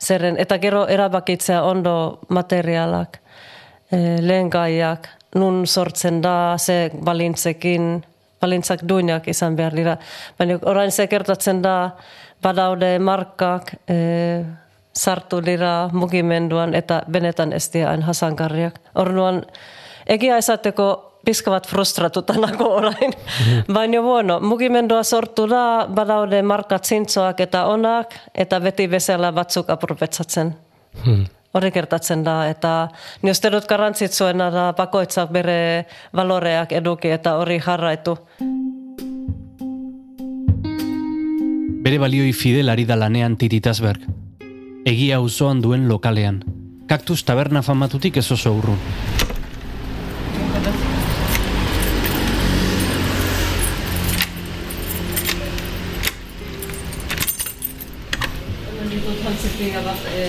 Zeren, 0.00 0.36
eta 0.38 0.58
gero 0.60 0.84
erabakitzea 0.92 1.62
ondo 1.64 2.20
materialak, 2.28 3.20
e, 3.90 4.18
lehengaiak, 4.20 5.08
nun 5.40 5.64
sortzen 5.66 6.20
da, 6.20 6.56
ze 6.58 6.90
balintzekin, 7.04 8.04
balintzak 8.46 8.84
duinak 8.86 9.26
izan 9.28 9.58
behar 9.58 9.74
dira. 9.76 9.96
Baina 10.38 10.60
orain 10.62 10.92
ze 10.94 11.08
gertatzen 11.10 11.62
da, 11.62 11.96
badaude 12.42 12.96
markak 12.98 13.74
e, 13.88 14.44
sartu 14.96 15.42
dira 15.44 15.88
mugimenduan 15.92 16.74
eta 16.74 17.02
benetan 17.08 17.52
ez 17.52 17.66
dira 17.72 17.90
hain 17.92 18.06
hasangarriak. 18.06 18.78
Orduan, 19.02 19.42
egia 20.06 20.38
esateko 20.38 20.88
pizka 21.26 21.50
bat 21.50 21.66
frustratuta 21.66 22.36
nago 22.38 22.68
orain. 22.78 23.14
Baina 23.68 24.02
bueno, 24.02 24.38
mugimendua 24.40 25.02
sortu 25.04 25.48
da, 25.50 25.86
badaude 25.90 26.42
markat 26.42 26.86
zintzoak 26.86 27.42
eta 27.48 27.66
onak, 27.72 28.14
eta 28.34 28.60
beti 28.62 28.86
bezala 28.90 29.32
batzuk 29.34 29.72
aprobetsatzen. 29.74 30.54
Hori 31.56 31.70
gertatzen 31.72 32.20
da, 32.20 32.50
eta 32.52 32.90
ni 33.24 33.32
uste 33.32 33.48
dut 33.48 33.64
garrantzitsuena 33.70 34.50
da 34.52 34.64
bakoitzak 34.76 35.30
bere 35.32 35.86
baloreak 36.12 36.74
eduki 36.76 37.08
eta 37.14 37.38
hori 37.40 37.56
jarraitu. 37.64 38.12
Bere 41.86 42.00
balioi 42.02 42.34
fidel 42.36 42.68
ari 42.68 42.84
da 42.84 42.98
lanean 43.00 43.38
tititasberg. 43.40 44.04
Egia 44.84 45.16
auzoan 45.16 45.62
duen 45.64 45.88
lokalean. 45.88 46.42
Kaktus 46.90 47.22
taberna 47.24 47.62
famatutik 47.62 48.20
ez 48.20 48.28
oso 48.36 48.52
urrun. 48.58 48.76
Ditut 58.86 59.24
jantzipinga 59.24 59.80
bat 59.88 60.10
e, 60.12 60.26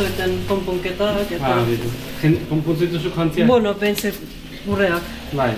itzoiten 0.00 0.38
konponketak 0.48 1.30
eta... 1.32 1.46
Ah, 1.46 1.64
bitu. 1.66 1.88
Jen, 2.22 2.36
konpuntzu 2.48 2.86
dituzu 2.86 3.10
jantzia? 3.16 3.46
Bueno, 3.46 3.74
pentsa 3.74 4.08
gureak, 4.66 5.02
Bai, 5.36 5.52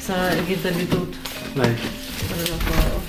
za 0.00 0.14
egiten 0.38 0.78
ditut. 0.78 1.16
bai, 1.56 1.70
Horrelako, 2.30 3.00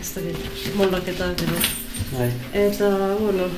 ez 0.00 0.12
dakit, 0.14 0.74
moldaketak 0.78 1.42
edo. 1.42 1.58
bai. 2.12 2.30
Eta, 2.52 2.90
bueno, 3.20 3.48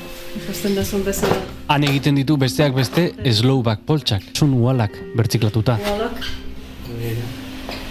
ikusten 0.41 0.75
dezun 0.75 1.03
bezala. 1.05 1.37
Han 1.67 1.83
egiten 1.83 2.15
ditu 2.17 2.37
besteak 2.37 2.73
beste 2.75 3.11
slow 3.33 3.61
back 3.63 3.81
poltsak. 3.85 4.23
Sun 4.33 4.53
ualak 4.53 4.97
bertziklatuta. 5.15 5.77
Ualak, 5.85 6.25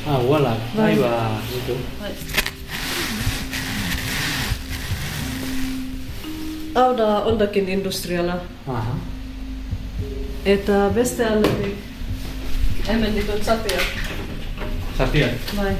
Ah, 0.08 0.18
uala, 0.24 0.56
Bai. 0.76 0.96
bai, 0.96 1.02
ba, 1.02 1.40
bitu. 1.52 1.74
hau 2.00 2.47
da 6.98 7.08
ondakin 7.30 7.68
industriala. 7.68 8.38
Aha. 8.68 8.94
Eta 10.48 10.88
beste 10.94 11.26
aldetik, 11.26 11.76
hemen 12.88 13.14
ditut 13.18 13.42
zatiak. 13.44 13.86
Bai. 15.56 15.72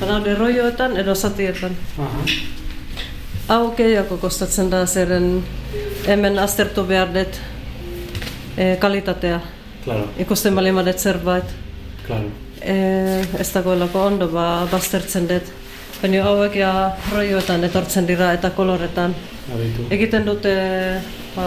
Badaude 0.00 0.34
roioetan 0.38 0.96
edo 0.96 1.14
zatietan. 1.14 1.74
Aha. 2.00 2.22
Hau 3.52 3.72
gehiago 3.76 4.16
kostatzen 4.22 4.70
da 4.72 4.84
zeren 4.86 5.26
hemen 6.06 6.38
aztertu 6.38 6.84
behar 6.88 7.10
dut 7.14 7.40
e, 8.56 8.76
kalitatea. 8.80 9.40
Claro, 9.84 10.06
Ikusten 10.18 10.54
bali 10.54 10.72
badet 10.72 11.00
zerbait. 11.00 11.44
claro. 12.06 12.30
E, 12.62 12.74
ez 13.42 13.48
dagoelako 13.52 14.04
ondo 14.06 14.28
ba, 14.30 14.66
baztertzen 14.70 15.26
dut. 15.28 15.48
Baina 16.02 16.24
hauek 16.26 16.56
ja 16.58 16.68
roioetan 17.12 17.62
etortzen 17.62 18.08
dira 18.08 18.32
eta 18.34 18.48
koloretan. 18.56 19.12
Ah, 19.46 19.54
bitu. 19.54 19.84
Egiten 19.94 20.24
dute 20.26 20.52
ba, 21.36 21.44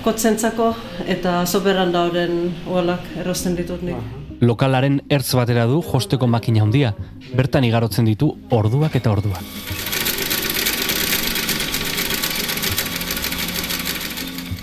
kotzentzako 0.00 0.68
eta 1.04 1.42
soberan 1.44 1.90
dauden 1.92 2.38
uolak 2.64 3.02
erosten 3.20 3.58
ditut 3.58 3.82
nik. 3.84 3.98
Lokalaren 4.40 5.02
ertz 5.12 5.34
batera 5.36 5.66
du 5.68 5.82
josteko 5.84 6.24
makina 6.26 6.62
handia. 6.64 6.94
Bertan 7.36 7.66
igarotzen 7.68 8.08
ditu 8.08 8.30
orduak 8.48 8.96
eta 8.96 9.12
orduak. 9.12 9.44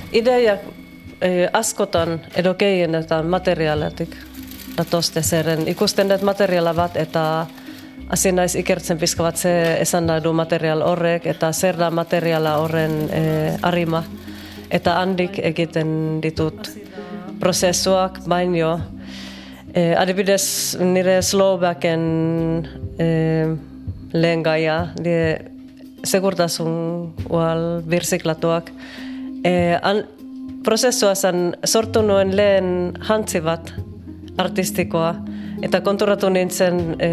Ideiak 0.10 0.64
e, 1.22 1.30
askotan 1.54 2.18
edo 2.34 2.56
gehienetan 2.58 3.30
materiaaletik 3.30 4.18
datozte 4.76 5.22
zeren 5.22 5.68
ikusten 5.70 6.10
dut 6.10 6.26
materiaala 6.26 6.74
bat 6.74 6.98
eta 6.98 7.26
hasi 8.10 8.32
naiz 8.32 8.56
ikertzen 8.56 9.00
pizka 9.02 9.24
bat 9.24 9.38
ze 9.38 9.52
esan 9.82 10.06
nahi 10.06 10.22
du 10.22 10.34
material 10.34 10.84
horrek 10.86 11.26
eta 11.26 11.52
zer 11.54 11.78
da 11.78 11.90
materiala 11.90 12.58
horren 12.62 13.10
e, 13.10 13.24
arima 13.62 14.04
eta 14.70 15.00
handik 15.02 15.40
egiten 15.40 16.22
ditut 16.22 16.70
prozesuak 17.40 18.22
baino 18.28 18.76
e, 19.74 19.94
adibidez 19.96 20.78
nire 20.80 21.22
slowbacken 21.22 22.06
e, 23.00 23.10
lehen 24.14 24.44
gaia 24.44 24.78
die 24.96 25.38
segurtasun 26.06 27.14
ual 27.30 27.82
birziklatuak 27.86 28.72
E, 29.46 29.78
an, 29.78 30.00
prozesua 30.66 31.12
zen 31.14 31.52
sortu 31.70 32.02
nuen 32.02 32.32
lehen 32.34 32.70
jantzi 33.06 33.44
bat 33.46 33.68
artistikoa 34.42 35.12
eta 35.66 35.84
konturatu 35.86 36.32
nintzen 36.34 36.80
e, 36.98 37.10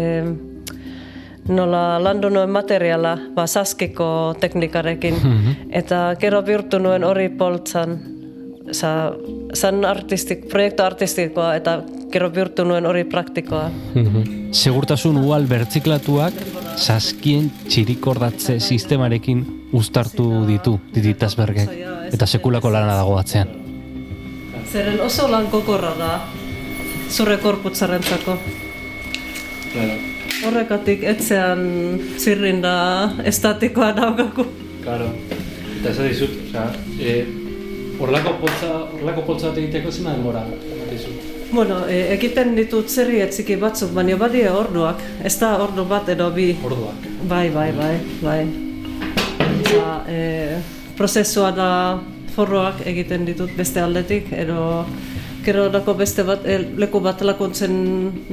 nola 1.47 1.99
landu 1.99 2.29
nuen 2.29 2.49
materiala 2.49 3.17
ba, 3.35 3.47
saskiko 3.47 4.35
teknikarekin 4.39 5.15
eta 5.71 6.15
gero 6.19 6.41
bihurtu 6.41 6.79
nuen 6.79 7.03
hori 7.03 7.29
poltsan 7.29 7.99
Sa, 8.71 9.11
zan 9.53 9.83
artistik, 9.85 10.45
proiektu 10.49 10.85
artistikoa 10.85 11.49
eta 11.59 11.81
gero 12.13 12.29
bihurtu 12.31 12.63
nuen 12.63 12.85
hori 12.87 13.03
praktikoa. 13.03 13.65
Segurtasun 14.55 15.17
ual 15.19 15.43
bertziklatuak 15.49 16.37
saskien 16.79 17.49
txirikordatze 17.67 18.59
sistemarekin 18.63 19.43
uztartu 19.75 20.45
ditu 20.47 20.77
tititasbergek. 20.93 21.75
Eta 22.15 22.25
sekulako 22.25 22.71
lana 22.71 22.95
dago 22.95 23.17
atzean. 23.19 23.51
Zeren 24.71 25.01
oso 25.03 25.27
lan 25.29 25.51
kokorra 25.51 25.91
da 25.99 26.13
zure 27.11 27.37
korputzarentzako. 27.43 28.37
Claro, 29.73 29.99
Horrekatik 30.43 31.03
etzean 31.07 31.63
zirrinda 32.19 32.73
estatikoa 33.25 33.93
daukaku. 33.95 34.45
claro. 34.83 35.07
Eta 35.79 35.91
ez 35.91 36.09
dizut, 36.13 36.35
osea, 36.47 36.65
e, 36.99 37.13
horlako 37.99 38.37
poltza, 38.39 38.69
horlako 38.95 39.23
poltza 39.27 39.49
bat 39.49 39.57
egiteko 39.59 39.91
zena 39.91 40.13
denbora, 40.15 40.43
dizut. 40.91 41.33
Bueno, 41.53 41.81
e, 41.87 41.99
egiten 42.15 42.55
ditut 42.57 42.89
zerri 42.89 43.19
etziki 43.21 43.57
batzuk, 43.61 43.91
baina 43.93 44.15
badie 44.17 44.47
orduak. 44.49 45.01
Ez 45.23 45.35
da 45.41 45.51
ordu 45.61 45.83
bat 45.85 46.07
edo 46.09 46.29
bi. 46.31 46.47
Orduak. 46.65 47.03
Bai, 47.29 47.49
bai, 47.53 47.67
bai, 47.77 47.93
bai. 48.23 48.39
Eta, 49.59 49.91
e, 50.09 50.21
prozesua 50.97 51.51
da 51.53 51.69
forroak 52.33 52.81
egiten 52.89 53.27
ditut 53.27 53.51
beste 53.57 53.83
aldetik, 53.83 54.31
edo 54.33 54.85
gero 55.43 55.69
dako 55.69 55.93
beste 55.99 56.23
bat, 56.23 56.45
e, 56.45 56.57
leku 56.77 56.99
bat 57.03 57.21
lakuntzen 57.21 57.73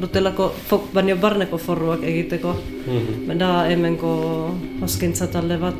dutelako, 0.01 0.51
fok, 0.68 0.88
baina 0.94 1.14
barneko 1.14 1.59
forroak 1.59 2.03
egiteko. 2.07 2.55
Mhm. 2.87 3.38
Da 3.38 3.66
hemenko 3.70 4.11
oskintza 4.83 5.27
talde 5.31 5.57
bat. 5.59 5.75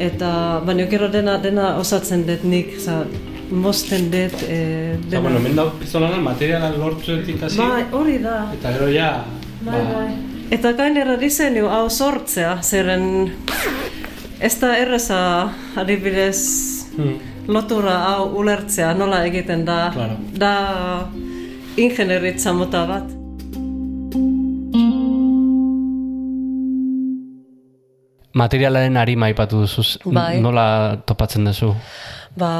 Eta, 0.00 0.60
baina 0.66 0.86
gero 0.90 1.08
dena, 1.12 1.38
dena 1.38 1.76
osatzen 1.78 2.24
dut 2.26 2.44
nik, 2.44 2.72
za, 2.80 3.04
mosten 3.50 4.10
dut, 4.10 4.42
e, 4.48 4.94
Eta, 4.94 5.08
dena. 5.10 5.20
bueno, 5.22 5.36
hemen 5.38 5.56
dago 5.56 5.70
pizolanan 5.80 6.22
materiala 6.24 6.70
lortzuetik 6.78 7.42
hasi. 7.42 7.58
Bai, 7.58 7.84
hori 7.92 8.18
da. 8.18 8.50
Eta 8.54 8.72
gero 8.78 8.88
ja, 8.94 9.24
Bai, 9.60 9.80
bai. 9.92 10.08
Eta 10.50 10.72
gainera 10.72 11.16
diseinu 11.20 11.66
hau 11.68 11.88
sortzea, 11.90 12.56
zeren 12.62 13.30
ez 14.40 14.54
da 14.60 14.76
erreza 14.78 15.18
adibidez 15.76 16.40
Hmm. 16.96 17.18
Lotura 17.50 17.96
hau 18.10 18.30
ulertzea 18.40 18.92
nola 18.94 19.24
egiten 19.26 19.64
da. 19.66 19.78
Claro. 19.94 20.16
Da 20.38 20.54
ingenieritza 21.76 22.54
mota 22.56 22.84
bat. 22.88 23.16
Materialaren 28.40 28.96
arima 28.96 29.26
aipatu 29.26 29.64
duzu. 29.64 29.82
Bai. 30.06 30.40
Nola 30.40 30.96
topatzen 31.06 31.48
duzu? 31.50 31.74
Ba, 32.38 32.50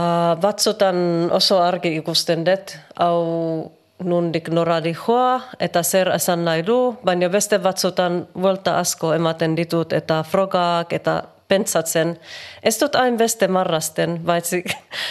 batzutan 0.43 1.31
oso 1.33 1.61
argi 1.63 1.95
ikusten 2.01 2.43
dut, 2.45 2.75
hau 2.99 3.71
nundik 4.03 4.49
norari 4.51 4.93
joa, 4.97 5.41
eta 5.63 5.83
zer 5.85 6.11
esan 6.15 6.43
nahi 6.45 6.65
du, 6.67 6.79
baina 7.07 7.29
beste 7.31 7.61
batzutan 7.63 8.25
vuelta 8.35 8.79
asko 8.81 9.13
ematen 9.15 9.55
ditut, 9.55 9.93
eta 9.93 10.23
frogak, 10.27 10.93
eta 10.97 11.21
pentsatzen. 11.51 12.15
Ez 12.63 12.77
dut 12.81 12.97
hain 12.99 13.19
beste 13.19 13.49
marrasten, 13.51 14.21
baitzik 14.27 14.71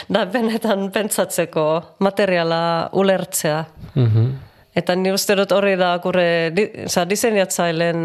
da 0.10 0.26
benetan 0.34 0.88
pentsatzeko 0.96 1.66
materiala 2.00 2.62
ulertzea. 2.96 3.64
Eta 4.80 4.96
ni 4.96 5.12
uste 5.12 5.36
dut 5.36 5.52
hori 5.52 5.76
da 5.80 5.96
gure 6.00 6.52
di, 6.56 6.68
sa, 6.88 7.04
diseinatzaileen 7.10 8.04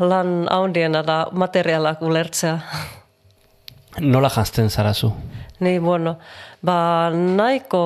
lan 0.00 0.32
haundiena 0.50 1.04
da 1.06 1.26
materialak 1.32 2.02
ulertzea. 2.02 2.56
Nola 4.12 4.30
jantzten 4.30 4.70
zarazu? 4.70 5.12
Ni, 5.60 5.78
bueno, 5.78 6.16
ba 6.64 7.10
nahiko, 7.12 7.82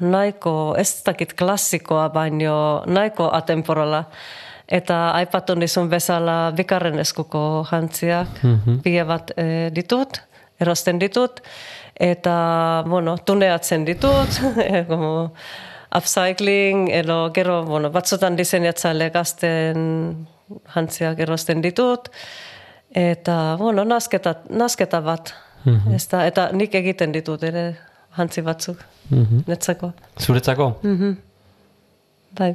nahiko, 0.00 0.54
ez 0.78 1.02
dakit 1.04 1.34
klassikoa, 1.34 2.08
baino 2.14 2.54
nahiko 2.86 3.26
atemporala. 3.34 4.04
Eta 4.72 4.98
aipatu 5.18 5.54
nizun 5.58 5.90
bezala 5.92 6.36
bikarren 6.56 6.98
eskuko 7.02 7.62
jantziak, 7.68 8.38
pila 8.84 9.04
bat 9.04 9.34
eh, 9.36 9.68
ditut, 9.74 10.16
erosten 10.62 11.00
ditut, 11.02 11.42
eta, 12.00 12.36
bueno, 12.86 13.18
tuneatzen 13.18 13.84
ditut, 13.84 14.38
eh, 14.64 14.84
como 14.88 15.32
upcycling, 15.92 16.88
edo 17.02 17.18
gero, 17.36 17.64
bueno, 17.68 17.90
batzutan 17.92 18.36
diseinatzaile 18.38 19.10
gazten 19.12 20.26
jantziak 20.72 21.20
erosten 21.20 21.60
ditut, 21.60 22.08
eta, 22.96 23.56
bueno, 23.60 23.84
nasketa, 23.84 24.38
nasketa 24.48 25.02
bat. 25.04 25.34
Ez 25.94 26.08
da, 26.10 26.24
eta 26.26 26.48
nik 26.56 26.72
egiten 26.74 27.12
ditut 27.14 27.44
ere 27.46 27.76
jantzi 28.16 28.42
batzuk, 28.42 28.80
netzako. 29.46 29.92
Zuretzako? 30.18 30.72
Bai, 32.40 32.54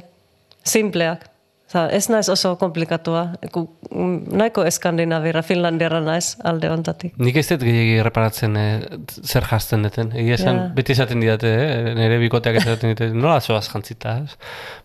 simpleak. 0.66 1.37
Osa, 1.68 1.82
ez 1.92 2.06
naiz 2.08 2.30
oso 2.32 2.54
komplikatua. 2.56 3.34
Ku, 3.52 3.66
mm, 3.92 4.30
nahiko 4.40 4.62
eskandinavira, 4.64 5.42
finlandiara 5.44 5.98
naiz 6.00 6.30
alde 6.48 6.70
ontatik. 6.72 7.12
Nik 7.20 7.36
ez 7.36 7.44
dut 7.50 7.60
gehiagi 7.60 7.98
reparatzen 8.06 8.56
eh, 8.56 8.86
zer 9.20 9.44
jazten 9.50 9.84
duten. 9.84 10.08
Egia 10.16 10.38
esan, 10.38 10.56
Ja. 10.56 10.68
beti 10.78 10.94
esaten 10.96 11.20
didate, 11.20 11.50
eh? 11.52 11.92
nire 11.98 12.16
bikoteak 12.22 12.56
esaten 12.62 12.94
dite, 12.94 13.10
nola 13.22 13.36
zoaz 13.44 13.66
jantzita, 13.68 14.14
ez? 14.24 14.38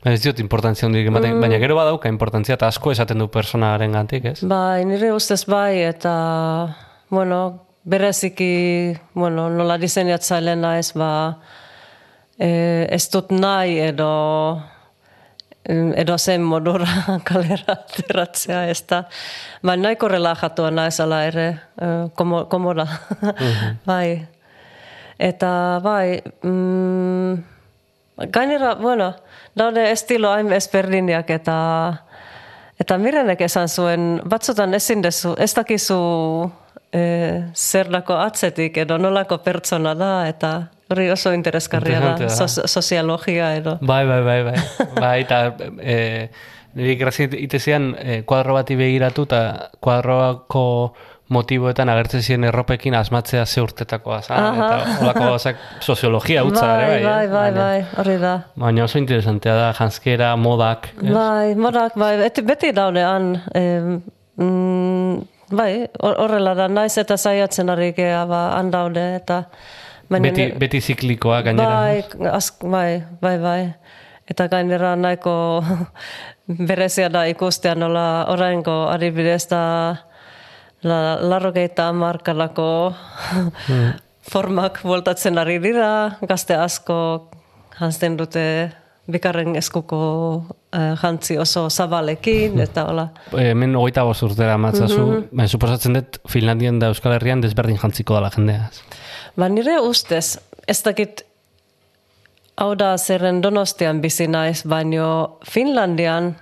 Baina 0.04 0.18
ez 0.18 0.22
diot 0.26 0.42
importantzia 0.44 0.90
hundik 0.90 1.08
ematen, 1.08 1.40
baina 1.40 1.58
gero 1.64 1.78
badauka 1.80 2.12
importantzia 2.12 2.58
eta 2.60 2.68
asko 2.68 2.92
esaten 2.92 3.18
du 3.24 3.30
personaren 3.32 3.96
gantik, 3.96 4.26
ez? 4.34 4.44
Bai, 4.44 4.84
nire 4.84 5.14
ustez 5.16 5.46
bai, 5.48 5.80
eta, 5.88 6.76
bueno, 7.10 7.40
bereziki, 7.88 8.92
bueno, 9.16 9.48
nola 9.50 9.78
diseinatzaile 9.80 10.58
naiz, 10.60 10.92
ba, 11.00 11.40
e, 12.38 12.52
ez 12.92 13.08
dut 13.12 13.32
nahi 13.32 13.80
edo, 13.88 14.12
edo 15.66 16.18
zen 16.18 16.44
modura 16.44 16.88
kalera 17.28 17.78
ateratzea, 17.78 18.68
ez 18.70 18.82
da. 18.90 19.04
Ba, 19.64 19.78
nahiko 19.80 20.10
relajatua 20.12 20.72
naiz 20.72 21.00
ala 21.00 21.24
ere, 21.28 21.48
eh, 21.80 22.10
komo, 22.16 22.46
komoda. 22.52 22.88
bai. 23.88 24.26
Eta, 25.20 25.80
bai, 25.84 26.20
mm, 26.44 27.34
gainera, 28.34 28.76
bueno, 28.76 29.14
daude 29.56 29.92
estilo 29.92 30.34
hain 30.34 30.52
ezberdinak 30.54 31.30
eta 31.30 31.58
eta 32.82 32.98
mirenek 32.98 33.42
esan 33.46 33.70
zuen, 33.70 34.18
batzutan 34.28 34.74
ezin 34.74 35.04
dezu, 35.06 35.36
e, 36.94 37.04
zer 37.56 37.90
dako 37.92 38.18
atzetik 38.22 38.78
edo 38.86 38.98
nolako 39.02 39.40
pertsona 39.44 39.94
da, 39.98 40.14
eta 40.30 40.54
hori 40.94 41.10
oso 41.12 41.34
interesgarria 41.34 42.02
da, 42.04 42.30
so, 42.30 42.48
soziologia 42.48 43.54
edo. 43.58 43.78
Bai, 43.82 44.04
bai, 44.06 44.22
bai, 44.24 44.42
bai. 44.50 44.58
bai, 45.04 45.16
eta 45.26 45.40
e, 45.82 45.98
nire 46.78 47.00
grazia 47.02 47.32
itezian 47.38 47.94
e, 47.98 48.22
kuadro 48.30 48.60
bati 48.60 48.78
begiratu 48.78 49.26
eta 49.30 49.42
kuadroako 49.82 50.68
motiboetan 51.34 51.90
agertzen 51.90 52.22
ziren 52.22 52.44
erropekin 52.46 52.96
asmatzea 53.00 53.46
ze 53.46 53.62
urtetakoa, 53.64 54.22
za? 54.22 54.36
Aha. 54.38 54.66
Eta 54.68 54.96
holako 55.02 55.28
gauzak 55.32 55.62
soziologia 55.82 56.44
utza 56.46 56.68
bai, 56.68 56.84
ere, 56.84 56.90
bai. 56.94 57.04
bai, 57.04 57.26
eh? 57.26 57.32
bai, 57.34 57.52
bai, 57.58 57.86
hori 58.04 58.18
da. 58.22 58.34
Baina 58.60 58.86
oso 58.86 59.02
interesantea 59.02 59.56
da, 59.58 59.70
janskera, 59.80 60.36
modak, 60.38 60.92
ez? 61.02 61.10
Bai, 61.10 61.56
modak, 61.58 61.98
bai, 61.98 62.16
beti, 62.52 62.74
han, 62.78 63.32
em, 63.56 64.02
mm, 64.38 65.33
bai, 65.52 65.88
hor- 66.00 66.18
horrela 66.24 66.54
da, 66.56 66.68
naiz 66.68 66.98
eta 66.98 67.18
saiatzen 67.18 67.70
ari 67.70 67.92
gea, 67.98 68.26
ba, 68.30 68.58
han 68.58 68.72
daude, 68.72 69.04
eta... 69.18 69.44
baina 70.10 70.30
Beti, 70.30 70.52
beti 70.60 70.82
ziklikoa 70.82 71.42
gainera. 71.42 71.82
Bai, 71.82 72.30
ask, 72.32 72.64
bai, 72.64 73.04
bai, 73.22 73.38
bai. 73.42 73.74
Eta 74.30 74.48
gainera 74.48 74.96
nahiko 74.96 75.64
berezia 76.70 77.10
da 77.10 77.26
ikustea 77.28 77.76
nola 77.76 78.26
oraingo 78.32 78.88
adibidez 78.92 79.48
da 79.52 79.64
la, 80.84 81.00
larrogeita 81.20 81.90
amarkalako 81.92 82.94
formak 84.32 84.80
voltatzen 84.84 85.38
ari 85.38 85.60
dira, 85.60 86.18
gazte 86.22 86.56
asko 86.56 87.30
jantzen 87.80 88.16
dute 88.20 88.46
bikarren 89.12 89.56
eskuko 89.60 90.00
jantzi 90.74 91.38
oso 91.38 91.68
zabalekin, 91.70 92.60
eta 92.64 92.86
hola. 92.90 93.08
Hemen 93.38 93.76
hogeita 93.78 94.06
bost 94.08 94.26
urtera 94.26 94.58
matzazu, 94.58 95.06
baina 95.32 95.48
suposatzen 95.48 96.00
dut 96.00 96.18
Finlandian 96.30 96.80
da 96.82 96.90
Euskal 96.94 97.18
Herrian 97.18 97.44
desberdin 97.44 97.78
jantziko 97.82 98.18
dela 98.18 98.32
jendea. 98.34 98.70
ez? 98.72 98.82
Ba 99.38 99.50
nire 99.50 99.80
ustez, 99.82 100.40
ez 100.68 100.80
dakit 100.86 101.24
hau 102.58 102.74
da 102.78 102.98
zerren 102.98 103.42
donostian 103.42 104.02
bizi 104.02 104.28
naiz, 104.28 104.64
baino 104.70 105.40
Finlandian 105.50 106.34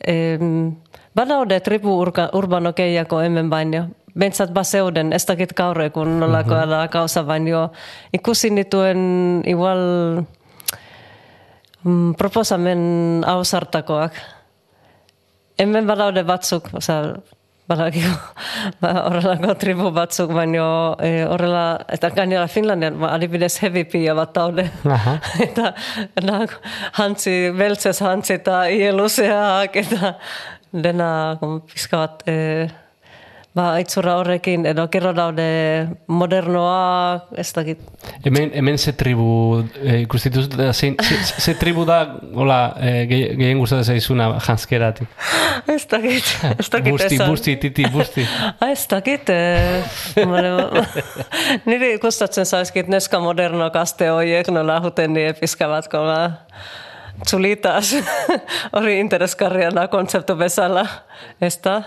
em, 0.00 0.76
badaude 1.14 1.60
tribu 1.60 1.98
urka, 2.00 2.30
urbano 2.34 2.72
gehiago 2.72 3.22
hemen 3.22 3.50
baino. 3.50 3.88
Bentsat 4.18 4.50
baseuden, 4.50 5.12
ez 5.14 5.22
dakit 5.28 5.52
gaur 5.54 5.78
egun 5.84 6.16
nolakoa 6.18 6.64
da 6.66 6.80
kauza 6.90 7.22
baino. 7.22 7.68
Ikusi 8.12 8.50
nituen 8.50 9.44
igual 9.46 9.78
mm, 9.78 10.37
proposamen 12.18 13.24
hausartakoak. 13.26 14.16
Hemen 15.58 15.86
badaude 15.86 16.22
batzuk, 16.26 16.70
osea, 16.78 17.16
badakiko, 17.68 18.12
ba, 18.82 18.92
horrelako 19.08 19.54
tribu 19.60 19.90
batzuk, 19.94 20.32
baino 20.34 20.68
e, 21.02 21.24
horrela, 21.28 21.64
eta 21.92 22.10
gainera 22.16 22.46
Finlandian, 22.50 22.98
ba, 23.00 23.12
adibidez 23.16 23.54
heavy 23.62 23.84
pia 23.90 24.14
bat 24.16 24.32
daude. 24.34 24.68
Eta 25.46 25.72
na, 26.24 26.40
hantzi, 27.00 27.36
beltzez 27.56 27.98
hantzi 28.02 28.38
eta 28.38 28.62
ieluzeak, 28.72 29.76
eta 29.84 30.14
dena 30.72 31.10
pizka 31.68 32.04
bat, 32.04 32.24
e, 32.28 32.68
ba, 33.58 33.72
aitzura 33.74 34.12
horrekin, 34.20 34.62
edo 34.70 34.84
gero 34.92 35.10
daude 35.16 35.44
modernoa, 36.06 37.24
ez 37.42 37.48
dakit, 37.56 37.80
Hemen, 38.24 38.52
hemen 38.54 38.78
ze 38.78 38.92
tribu 38.94 39.64
eh, 39.82 40.00
ikustitu 40.04 40.44
eta 40.46 40.70
zein, 40.72 40.94
ze, 41.02 41.16
ze 41.42 41.54
tribu 41.58 41.84
da, 41.88 41.96
hola, 42.34 42.58
eh, 42.78 43.02
gehi- 43.10 43.32
gehien 43.38 43.58
gustatzen 43.58 43.84
zaizuna 43.96 44.28
janskeratik. 44.46 45.08
ez 45.74 45.86
dakit, 45.90 46.30
ez 46.60 46.68
dakit 46.70 46.92
Busti, 46.92 47.14
esan. 47.18 47.30
busti, 47.30 47.56
titi, 47.56 47.88
busti. 47.92 48.26
Ah, 48.60 48.70
ez 48.70 48.86
dakit, 48.90 49.28
eh, 49.34 49.82
bale, 50.22 50.54
niri 51.66 51.94
ikustatzen 51.98 52.46
zaizkit 52.46 52.88
neska 52.88 53.18
moderno 53.22 53.70
kaste 53.74 54.10
horiek, 54.14 54.48
nola 54.54 54.78
juten 54.86 55.14
die 55.18 55.32
pizka 55.40 55.68
bat, 55.70 55.88
kola, 55.90 56.18
txulitas, 57.26 57.94
hori 58.72 58.98
interesgarria 59.02 59.70
da 59.74 59.88
kontzeptu 59.90 60.36
bezala, 60.38 60.84
ez 61.42 61.56
da? 61.64 61.80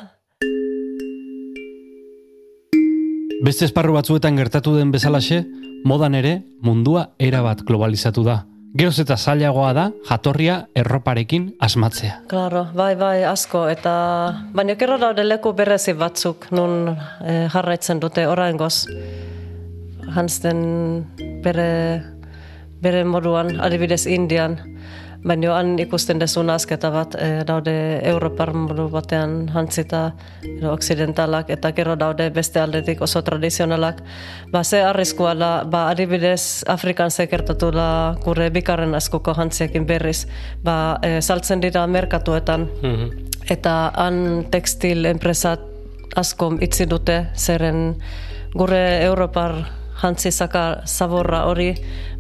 Beste 3.42 3.66
esparru 3.66 3.96
batzuetan 3.96 4.36
gertatu 4.38 4.76
den 4.76 4.92
bezalaxe, 4.94 5.40
modan 5.90 6.14
ere 6.14 6.44
mundua 6.62 7.08
erabat 7.18 7.64
globalizatu 7.66 8.22
da. 8.22 8.44
Geroz 8.78 9.02
eta 9.02 9.18
zailagoa 9.18 9.72
da 9.74 9.86
jatorria 10.06 10.60
erroparekin 10.78 11.48
asmatzea. 11.60 12.20
Claro, 12.30 12.68
bai, 12.78 12.94
bai, 12.96 13.24
asko, 13.26 13.64
eta 13.74 13.94
baina 14.54 14.78
gero 14.78 15.00
daude 15.02 15.26
leku 15.26 15.56
berezi 15.58 15.98
batzuk 15.98 16.46
nun 16.54 16.94
eh, 16.94 17.50
jarraitzen 17.50 18.00
dute 18.00 18.28
oraingoz. 18.30 18.86
Hansten 20.14 20.62
bere, 21.42 21.68
bere 22.86 23.04
moduan, 23.10 23.56
adibidez 23.58 24.06
Indian, 24.06 24.60
baina 25.24 25.56
han 25.56 25.76
ikusten 25.80 26.20
dezu 26.20 26.44
nasketa 26.44 26.90
bat 26.94 27.16
eh, 27.20 27.42
daude 27.48 27.74
Europar 28.10 28.54
modu 28.54 28.88
batean 28.90 29.50
hantzita 29.54 30.02
edo 30.44 30.72
occidentalak, 30.74 31.50
eta 31.54 31.72
gero 31.78 31.96
daude 31.96 32.30
beste 32.34 32.60
aldetik 32.60 33.02
oso 33.02 33.22
tradizionalak. 33.22 34.02
Ba, 34.52 34.64
ze 34.64 34.82
arriskua 34.84 35.34
da, 35.36 35.52
ba, 35.64 35.88
adibidez 35.90 36.64
Afrikan 36.68 37.12
zekertatu 37.12 37.72
da 37.72 38.16
gure 38.24 38.50
bikarren 38.50 38.96
askuko 38.96 39.34
hantziekin 39.38 39.86
berriz, 39.86 40.26
ba, 40.64 40.98
eh, 41.04 41.20
saltzen 41.22 41.62
dira 41.62 41.86
merkatuetan, 41.88 42.68
eta 43.50 43.92
han 43.96 44.46
tekstil 44.52 45.06
enpresat 45.06 45.60
asko 46.16 46.56
itzi 46.62 46.86
dute, 46.90 47.28
zeren 47.36 47.96
gure 48.54 48.82
Europar 49.06 49.56
jantzi 50.02 50.32
zaka 50.32 50.82
zaborra 50.86 51.46
hori 51.46 51.72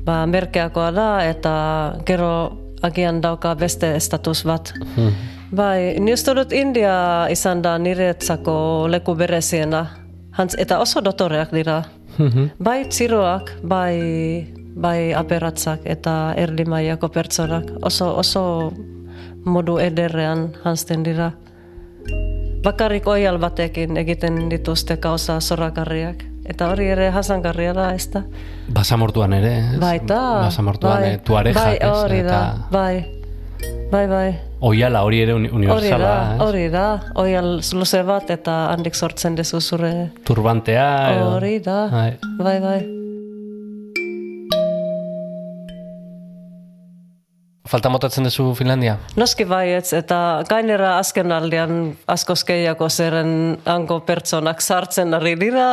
ba, 0.05 0.25
merkeakoa 0.29 0.91
da, 0.95 1.07
eta 1.27 1.53
gero 2.05 2.31
agian 2.81 3.21
dauka 3.21 3.55
beste 3.55 3.95
estatus 3.95 4.43
bat. 4.45 4.73
Bai, 5.51 5.99
ni 5.99 6.13
uste 6.13 6.33
dut 6.35 6.53
India 6.55 7.27
izan 7.29 7.61
da 7.61 7.77
niretzako 7.77 8.87
leku 8.91 9.15
bereziena. 9.15 9.85
Hantz, 10.31 10.55
eta 10.57 10.79
oso 10.79 11.01
dotoreak 11.03 11.51
dira. 11.51 11.83
Bai 12.59 12.85
txiroak, 12.87 13.51
bai, 13.63 14.47
bai 14.75 15.11
aperatzak 15.13 15.85
eta 15.85 16.33
erdi 16.37 16.65
mailako 16.65 17.09
pertsonak. 17.09 17.71
Oso, 17.83 18.13
oso 18.17 18.43
modu 19.45 19.77
ederrean 19.79 20.51
hansten 20.63 21.03
dira. 21.03 21.31
Bakarrik 22.63 23.07
oial 23.07 23.39
batekin 23.41 23.97
egiten 23.97 24.47
dituzte 24.49 24.97
kauza 25.01 25.39
zorakarriak. 25.41 26.30
Eta 26.51 26.67
hori 26.73 26.89
ere 26.91 27.07
jasangarria 27.15 27.71
da, 27.77 27.89
ez 27.95 28.09
da? 28.11 28.23
Basamortuan 28.75 29.33
ere, 29.37 29.53
ez? 29.73 29.79
Baita. 29.81 30.19
Basamortuan, 30.49 31.01
bai, 31.01 31.09
eh, 31.15 31.19
tuarejak, 31.25 31.63
bai, 31.63 31.89
hori 31.89 32.21
da, 32.27 32.37
Eta 32.37 32.67
bai, 32.71 32.95
bai, 33.91 34.05
bai. 34.11 34.29
Oiala 34.61 35.01
hori 35.07 35.21
ere 35.23 35.33
uni- 35.33 35.49
Hori 35.49 35.57
universala, 35.65 36.07
da, 36.07 36.35
ez? 36.35 36.41
hori 36.45 36.65
da, 36.69 36.85
oial 37.15 37.55
luze 37.73 38.03
bat 38.05 38.29
eta 38.29 38.57
handik 38.73 38.93
sortzen 38.95 39.35
dezu 39.35 39.59
zure 39.61 40.11
Turbantea. 40.27 40.89
Hori 41.33 41.59
da, 41.65 41.87
Bai. 41.89 42.17
bai, 42.37 42.59
bai. 42.59 43.00
Falta 47.71 47.87
motatzen 47.87 48.25
duzu 48.27 48.49
Finlandia? 48.59 48.97
Noski 49.15 49.45
baietz, 49.47 49.93
eta 49.95 50.17
gainera 50.49 50.97
azken 50.99 51.31
aldean 51.31 51.75
askoz 52.11 52.41
gehiago 52.49 52.89
zeren 52.91 53.29
hango 53.63 54.01
pertsonak 54.03 54.59
sartzen 54.59 55.15
ari 55.15 55.37
dira, 55.39 55.67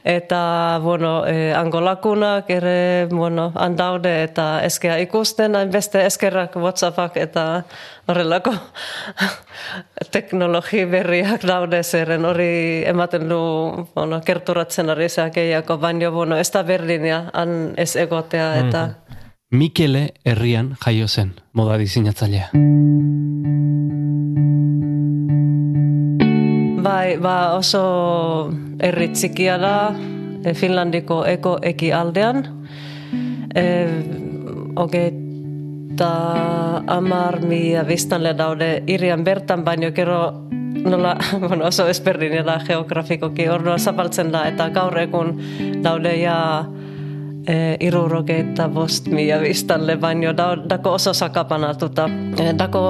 eta, 0.00 0.38
bueno, 0.80 1.10
eh, 1.28 1.52
hango 1.52 1.82
lakunak 1.84 2.48
ere, 2.56 3.04
bueno, 3.10 3.50
handaude 3.52 4.14
eta 4.22 4.46
eskea 4.64 4.96
ikusten, 5.04 5.58
hainbeste 5.60 6.06
eskerrak 6.06 6.56
WhatsAppak 6.56 7.20
eta 7.20 7.44
horrelako 8.08 8.54
teknologi 10.16 10.86
berriak 10.88 11.44
daude 11.44 11.82
zeren 11.84 12.24
hori 12.24 12.48
ematen 12.88 13.28
du, 13.28 13.42
bueno, 13.92 14.22
kerturatzen 14.24 14.88
ari 14.96 15.12
zea 15.12 15.28
gehiago, 15.36 15.76
baina, 15.84 16.08
bueno, 16.16 16.40
ez 16.40 16.48
da 16.56 16.64
berdina, 16.64 17.26
han 17.36 17.74
ez 17.76 17.92
egotea, 18.06 18.50
eta... 18.64 18.88
Mikele 19.54 20.08
herrian 20.26 20.72
jaio 20.82 21.06
zen, 21.06 21.28
moda 21.54 21.76
diseinatzailea. 21.78 22.48
Bai, 26.82 27.14
ba 27.22 27.54
oso 27.54 27.82
herri 28.82 29.12
txikia 29.14 29.54
da, 29.62 29.76
e, 30.42 30.50
Finlandiko 30.50 31.20
eko 31.30 31.60
eki 31.62 31.92
aldean. 31.94 32.42
E, 33.54 33.64
Ogeita 34.76 36.10
amar 36.90 37.38
mila 37.46 37.84
biztanle 37.86 38.34
daude 38.34 38.82
irian 38.90 39.22
bertan, 39.22 39.62
baino 39.62 39.92
gero 39.94 40.18
nola, 40.74 41.14
bueno, 41.46 41.68
oso 41.70 41.86
ezberdin 41.86 42.42
da 42.42 42.58
geografikoki, 42.66 43.46
orduan 43.46 43.78
zapaltzen 43.78 44.34
da, 44.34 44.48
eta 44.50 44.72
gaur 44.74 44.98
egun 45.06 45.36
daude 45.86 46.18
ja 46.18 46.66
e, 47.46 47.76
irurogeita 47.80 48.68
bost 48.68 49.06
mila 49.08 49.38
biztanle, 49.42 49.96
baino 50.00 50.32
da, 50.36 50.54
dako 50.56 50.96
oso 50.98 51.14
sakapanatuta. 51.14 52.08
E, 52.38 52.52
dako, 52.58 52.82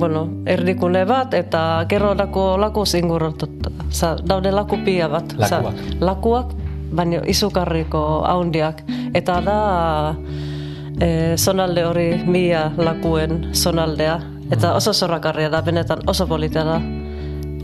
bueno, 0.00 0.26
erdikune 0.46 1.04
bat, 1.08 1.34
eta 1.34 1.84
gero 1.90 2.14
dako 2.18 2.56
lakuz 2.60 2.94
inguratuta. 2.98 3.70
Sa, 3.90 4.16
daude 4.16 4.52
laku 4.52 4.80
pia 4.84 5.08
bat. 5.08 5.34
Sa, 5.48 5.60
Lakuak. 5.60 5.74
lakuak, 6.00 6.54
baino 6.92 7.22
izukarriko 7.26 8.24
haundiak. 8.26 8.82
Eta 9.14 9.40
da 9.44 9.58
e, 11.00 11.36
zonalde 11.36 11.84
hori 11.84 12.08
mila 12.26 12.68
lakuen 12.76 13.50
zonaldea. 13.54 14.18
Eta 14.50 14.72
oso 14.74 14.94
zorrakarria 14.96 15.50
da, 15.52 15.60
benetan 15.62 16.06
oso 16.08 16.26
politia 16.26 16.64
da. 16.64 16.80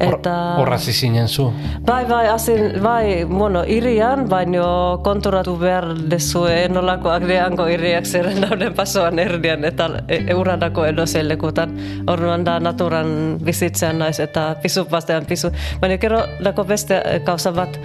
Eta... 0.00 0.56
Horra 0.58 0.78
zizinen 0.78 1.28
zu. 1.28 1.52
Bai, 1.86 2.04
bai, 2.08 2.26
azin, 2.28 2.82
bai, 2.82 3.24
bueno, 3.24 3.64
irian, 3.64 4.26
baino 4.28 5.00
konturatu 5.04 5.56
behar 5.60 5.86
dezue 6.10 6.68
nolakoak 6.72 7.26
deango 7.28 7.66
iriak 7.70 8.06
zeren 8.06 8.40
dauden 8.44 8.74
pasoan 8.74 9.18
erdian 9.22 9.64
eta 9.64 9.90
e, 10.08 10.20
eurandako 10.34 10.86
edozein 10.90 11.28
lekutan. 11.28 11.76
Orduan 12.10 12.44
da 12.44 12.58
naturan 12.60 13.38
bizitzean 13.44 14.00
naiz 14.02 14.18
eta 14.20 14.54
pizu 14.62 14.86
bastean 14.90 15.26
pizu. 15.26 15.52
Baina 15.80 15.98
gero 16.02 16.24
dako 16.42 16.64
beste 16.68 17.02
kauza 17.26 17.52
bat, 17.54 17.78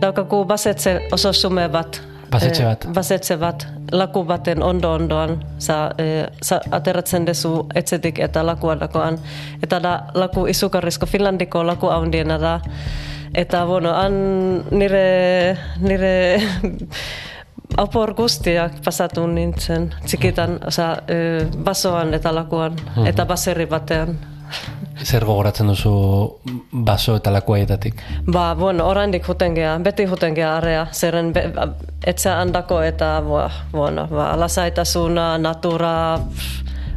daukaku 0.00 0.44
basetze 0.48 0.98
oso 1.12 1.32
sume 1.32 1.68
bat. 1.68 2.13
Basetxe 2.34 2.62
Eh, 2.62 2.66
bat. 2.66 2.86
basetxe 2.94 3.36
bat, 3.40 3.66
laku 3.92 4.24
baten 4.24 4.62
ondo-ondoan, 4.62 5.36
za, 5.58 5.92
e, 5.98 6.26
za, 6.42 6.60
ateratzen 6.70 7.24
dezu 7.24 7.66
etzetik 7.74 8.18
eta 8.18 8.42
lakua 8.46 8.74
dakoan. 8.80 9.18
Eta 9.62 9.78
da, 9.80 9.94
laku 10.14 10.46
izukarrizko 10.50 11.06
Finlandiko 11.06 11.62
laku 11.62 11.88
haundiena 11.94 12.38
da. 12.38 12.60
Eta, 13.34 13.64
bueno, 13.66 13.90
han 13.94 14.14
nire, 14.70 15.56
nire 15.80 16.40
opor 17.84 18.14
guztiak 18.14 18.76
pasatu 18.84 19.26
nintzen, 19.26 19.88
txikitan, 20.06 20.58
oza, 20.66 20.92
e, 21.08 21.18
basoan 21.66 22.14
eta 22.14 22.30
lakuan, 22.32 22.76
eta 23.06 23.24
baserri 23.24 23.66
batean. 23.66 24.14
Zer 25.04 25.24
gogoratzen 25.26 25.68
duzu 25.68 25.94
baso 26.72 27.16
eta 27.18 27.32
lakuaietatik? 27.34 28.02
Ba, 28.30 28.54
bueno, 28.58 28.86
oraindik 28.88 29.26
juten 29.26 29.56
gea, 29.56 29.74
beti 29.84 30.06
juten 30.08 30.36
gea 30.36 30.56
area, 30.58 30.86
zeren 30.92 31.32
be, 31.34 31.44
etxe 32.06 32.30
handako 32.30 32.80
eta, 32.82 33.18
ba, 33.26 33.48
bueno, 33.72 34.06
ba, 34.10 34.30
lasaitasuna, 34.40 35.34
natura, 35.42 35.94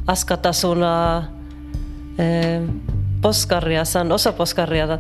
askatasuna, 0.08 0.94
eh, 2.18 2.62
poskarria 3.22 3.84
zan, 3.86 4.12
oso 4.12 4.34
poskarria 4.38 4.86
da. 4.88 5.00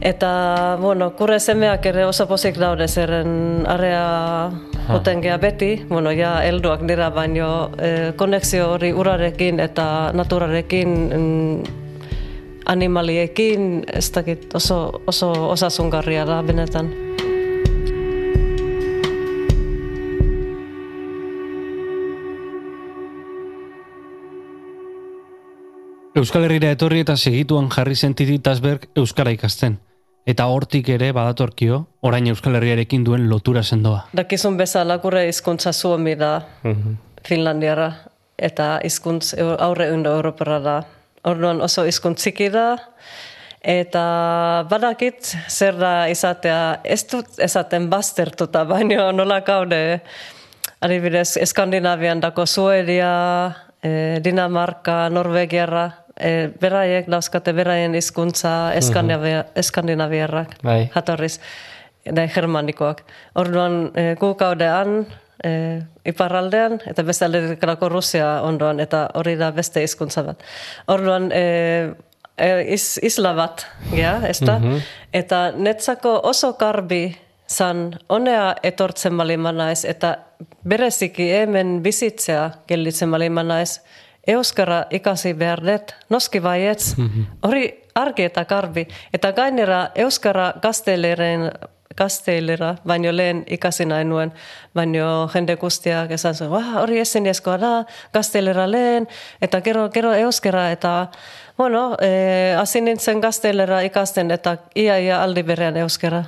Eta, 0.00 0.76
bueno, 0.80 1.12
kurre 1.16 1.38
semeak 1.40 1.86
ere 1.86 2.04
oso 2.04 2.26
posik 2.28 2.58
daude, 2.58 2.88
zeren 2.88 3.64
area 3.70 4.50
juten 4.88 5.22
gea 5.22 5.38
beti, 5.38 5.70
bueno, 5.88 6.10
ja 6.12 6.40
helduak 6.44 6.82
dira, 6.88 7.10
baino 7.14 7.70
eh, 7.78 8.12
konexio 8.16 8.72
hori 8.74 8.92
urarekin 8.92 9.62
eta 9.62 9.86
naturarekin 10.18 10.98
mm, 11.08 11.81
animaliekin, 12.66 13.84
ez 13.92 14.10
dakit, 14.12 14.54
oso, 14.54 15.02
oso 15.06 15.32
osasungarria 15.50 16.24
da 16.24 16.42
benetan. 16.42 16.92
Euskal 26.14 26.44
Herrira 26.44 26.68
etorri 26.74 27.00
eta 27.02 27.16
segituan 27.16 27.70
jarri 27.72 27.96
zen 27.96 28.14
Titi 28.14 28.36
Tasberg 28.38 28.84
Euskara 29.00 29.32
ikasten. 29.32 29.78
Eta 30.28 30.44
hortik 30.46 30.86
ere 30.92 31.08
badatorkio, 31.16 31.78
orain 32.06 32.26
Euskal 32.30 32.54
Herriarekin 32.58 33.02
duen 33.04 33.24
lotura 33.30 33.62
sendoa. 33.62 34.04
Dakizun 34.14 34.58
bezala 34.60 34.98
gure 35.02 35.24
hizkuntza 35.26 35.72
suomi 35.72 36.14
da 36.14 36.34
Finlandiara 37.26 37.88
eta 38.38 38.78
hizkuntz 38.84 39.32
eu- 39.34 39.56
aurre 39.58 39.90
undo 39.92 40.12
Europara 40.14 40.60
da. 40.60 40.76
Orduan 41.28 41.62
oso 41.62 41.84
hizkuntz 41.86 42.20
txiki 42.22 42.50
da. 42.52 42.76
Eta 43.62 44.04
badakit 44.70 45.36
zer 45.46 45.76
da 45.78 46.08
izatea, 46.10 46.80
ez 46.82 47.04
dut 47.06 47.38
esaten 47.38 47.86
baztertuta, 47.90 48.64
baina 48.72 49.10
nola 49.14 49.40
gaude 49.46 50.00
adibidez 50.82 51.38
Skandinavian 51.46 52.20
dako 52.20 52.46
Suedia, 52.46 53.12
eh, 53.82 54.18
Dinamarka, 54.24 55.08
Norvegiara, 55.14 55.84
eh, 56.16 56.50
beraiek 56.60 57.06
dauzkate 57.06 57.54
beraien 57.54 57.94
hizkuntza 57.94 58.72
Eskandinavia, 58.74 59.44
Eskandinaviarrak 59.54 60.58
Bai. 60.62 60.90
jatorriz, 60.94 61.38
da 62.04 62.26
germanikoak. 62.26 63.04
Orduan 63.38 63.92
e, 63.94 64.14
gu 64.18 64.34
gaudean, 65.42 65.88
e, 66.04 66.10
iparraldean, 66.10 66.80
eta 66.86 67.02
beste 67.02 67.24
aldekarako 67.24 67.88
Rusia 67.88 68.42
ondoan, 68.42 68.80
eta 68.80 69.10
hori 69.14 69.36
da 69.36 69.50
beste 69.52 69.82
hizkuntza 69.82 70.22
bat. 70.22 70.42
Orduan, 70.86 71.30
e, 71.32 71.94
e, 72.36 72.74
is, 72.74 72.98
isla 73.02 73.34
bat, 73.34 73.66
ja, 73.94 74.20
ez 74.26 74.40
da? 74.40 74.60
Eta 75.12 75.52
netzako 75.52 76.20
oso 76.24 76.54
karbi 76.54 77.16
zan, 77.48 77.98
honea 78.08 78.54
etortzen 78.62 79.16
bali 79.16 79.36
naiz, 79.36 79.84
eta 79.84 80.16
bereziki 80.64 81.30
hemen 81.30 81.82
bizitzea 81.82 82.52
gelditzen 82.68 83.10
bali 83.10 83.28
naiz, 83.28 83.80
Euskara 84.26 84.86
ikasi 84.90 85.32
behar 85.34 85.60
dut, 85.60 85.92
noski 86.08 86.38
baietz, 86.38 86.94
hori 87.42 87.72
argi 87.94 88.22
eta 88.22 88.44
karbi. 88.44 88.86
Eta 89.12 89.32
gainera 89.32 89.90
Euskara 89.96 90.52
gazteleren 91.96 92.42
gaztelera, 92.42 92.76
baino 92.86 93.12
lehen 93.12 93.44
ikasi 93.46 93.84
nahi 93.86 94.04
nuen, 94.04 94.32
baino 94.74 95.28
jende 95.32 95.56
guztiak 95.56 96.10
esan 96.10 96.34
zuen, 96.34 96.50
"Wah, 96.50 96.80
hori 96.82 96.98
ezin 96.98 97.26
eskoa 97.26 97.58
da, 97.58 97.84
gaztelera 98.14 98.66
lehen, 98.70 99.08
eta 99.40 99.60
gero, 99.60 99.88
gero 99.90 100.12
euskera, 100.12 100.70
eta, 100.70 101.10
bueno, 101.58 101.96
eh, 102.00 102.56
hasi 102.58 102.80
nintzen 102.80 103.20
gaztelera 103.20 103.82
ikasten, 103.82 104.30
eta 104.30 104.56
ia, 104.74 104.98
ia 104.98 105.22
aldi 105.22 105.42
berean 105.42 105.76
euskera. 105.76 106.24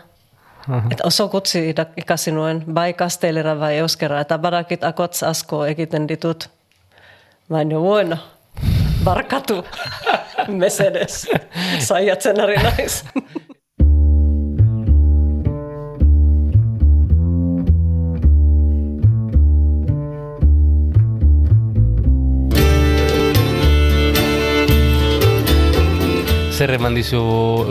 Eta 0.91 1.05
oso 1.07 1.29
gutxi 1.29 1.59
ida- 1.71 1.93
ikasi 1.97 2.31
nuen, 2.33 2.65
bai 2.67 2.95
gaztelera, 2.95 3.55
bai 3.55 3.79
euskera, 3.79 4.21
eta 4.21 4.39
badakit 4.39 4.85
akotz 4.85 5.23
asko 5.23 5.67
egiten 5.67 6.07
ditut. 6.07 6.49
Baina, 7.51 7.79
bueno, 7.79 8.17
barkatu, 9.05 9.63
mesedes, 10.49 11.29
saiatzen 11.81 12.41
ari 12.41 12.57
naiz. 12.57 13.05
zer 26.55 26.71
eman 26.77 26.95
dizu 26.95 27.19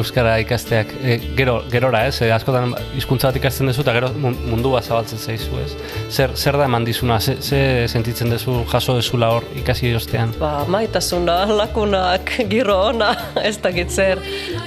Euskara 0.02 0.34
ikasteak, 0.44 0.90
e, 1.08 1.14
gero, 1.38 1.62
gerora 1.72 2.02
ez, 2.10 2.18
e, 2.22 2.28
askotan 2.36 2.74
hizkuntza 2.98 3.30
bat 3.30 3.38
ikasten 3.40 3.70
duzu 3.70 3.82
eta 3.86 3.94
gero 3.96 4.10
mun- 4.20 4.36
mundua 4.50 4.82
zabaltzen 4.84 5.18
zaizu 5.24 5.56
ez. 5.64 5.72
Zer, 6.12 6.34
zer 6.36 6.58
da 6.60 6.66
eman 6.68 6.84
dizuna, 6.84 7.20
ze, 7.24 7.38
ze 7.42 7.88
sentitzen 7.88 8.30
duzu 8.34 8.66
jaso 8.72 8.96
dezula 8.98 9.30
hor 9.38 9.44
ikasi 9.56 9.94
ostean? 9.96 10.34
Ba, 10.40 10.66
maitasuna, 10.68 11.46
lakunak, 11.48 12.34
giro 12.52 12.76
ona, 12.90 13.14
ez 13.50 13.56
dakit 13.64 13.90
zer. 13.92 14.20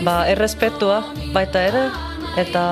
Ba, 0.02 0.22
errespetua 0.32 1.02
baita 1.34 1.66
ere, 1.68 1.84
eta 2.40 2.64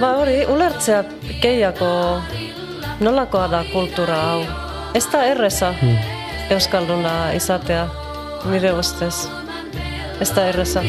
ba, 0.00 0.10
hori, 0.18 0.40
ulertzea 0.50 1.04
gehiago 1.42 1.92
nolakoa 3.00 3.46
da 3.54 3.62
kultura 3.70 4.18
hau. 4.32 4.42
Ez 4.98 5.06
da 5.12 5.22
erreza 5.30 5.70
Euskalduna 6.50 7.32
izatea, 7.38 7.86
nire 8.50 8.74
ustez. 8.76 9.28
Ez 10.22 10.30
da 10.30 10.42
erreza. 10.46 10.80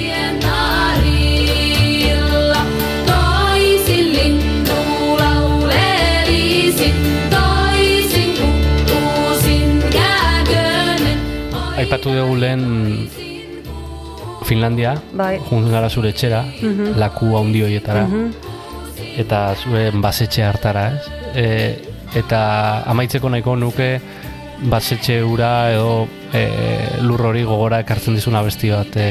Aipatu 11.81 12.13
dugu 12.13 12.35
lehen 12.37 13.09
Finlandia, 14.45 14.93
Bai. 15.17 15.39
gara 15.49 15.89
zure 15.89 16.13
etxera, 16.13 16.45
laku 16.95 17.33
handi 17.35 17.63
horietara, 17.65 18.05
eta 19.17 19.55
zure 19.55 19.89
basetxe 19.97 20.43
hartara, 20.45 20.91
ez? 20.93 21.09
E, 21.33 21.45
eta 22.21 22.83
amaitzeko 22.85 23.33
nahiko 23.33 23.55
nuke 23.55 23.95
basetxe 24.69 25.23
ura 25.25 25.71
edo 25.73 26.05
e, 26.33 26.43
lur 27.01 27.21
hori 27.29 27.43
gogora 27.47 27.79
ekartzen 27.83 28.17
dizuna 28.17 28.41
besti 28.45 28.71
bat 28.73 28.97
e, 28.97 29.09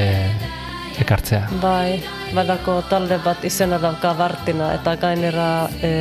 ekartzea. 1.02 1.46
Bai, 1.62 2.02
badako 2.34 2.82
talde 2.90 3.18
bat 3.24 3.44
izena 3.44 3.78
dauka 3.82 4.12
Bartina 4.18 4.72
eta 4.76 4.96
gainera 5.00 5.48
e, 5.82 5.92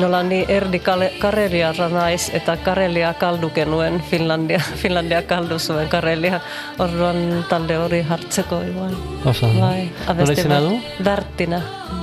nola 0.00 0.22
ni 0.22 0.40
erdi 0.48 0.80
kareliarra 0.80 1.88
naiz 1.92 2.30
eta 2.34 2.56
Karelia 2.64 3.12
kaldu 3.20 3.50
genuen 3.54 4.00
Finlandia, 4.10 4.60
Finlandia 4.82 5.22
kaldu 5.22 5.58
zuen 5.58 5.88
Karelia. 5.88 6.40
Orduan 6.78 7.44
talde 7.50 7.76
hori 7.78 8.02
hartzeko 8.08 8.62
igual. 8.68 8.94
Ondo. 9.24 9.52
Bai, 9.60 9.90
Nola 10.08 10.36
izena 10.36 10.60
du? 10.64 10.76
Bartina. 11.04 11.62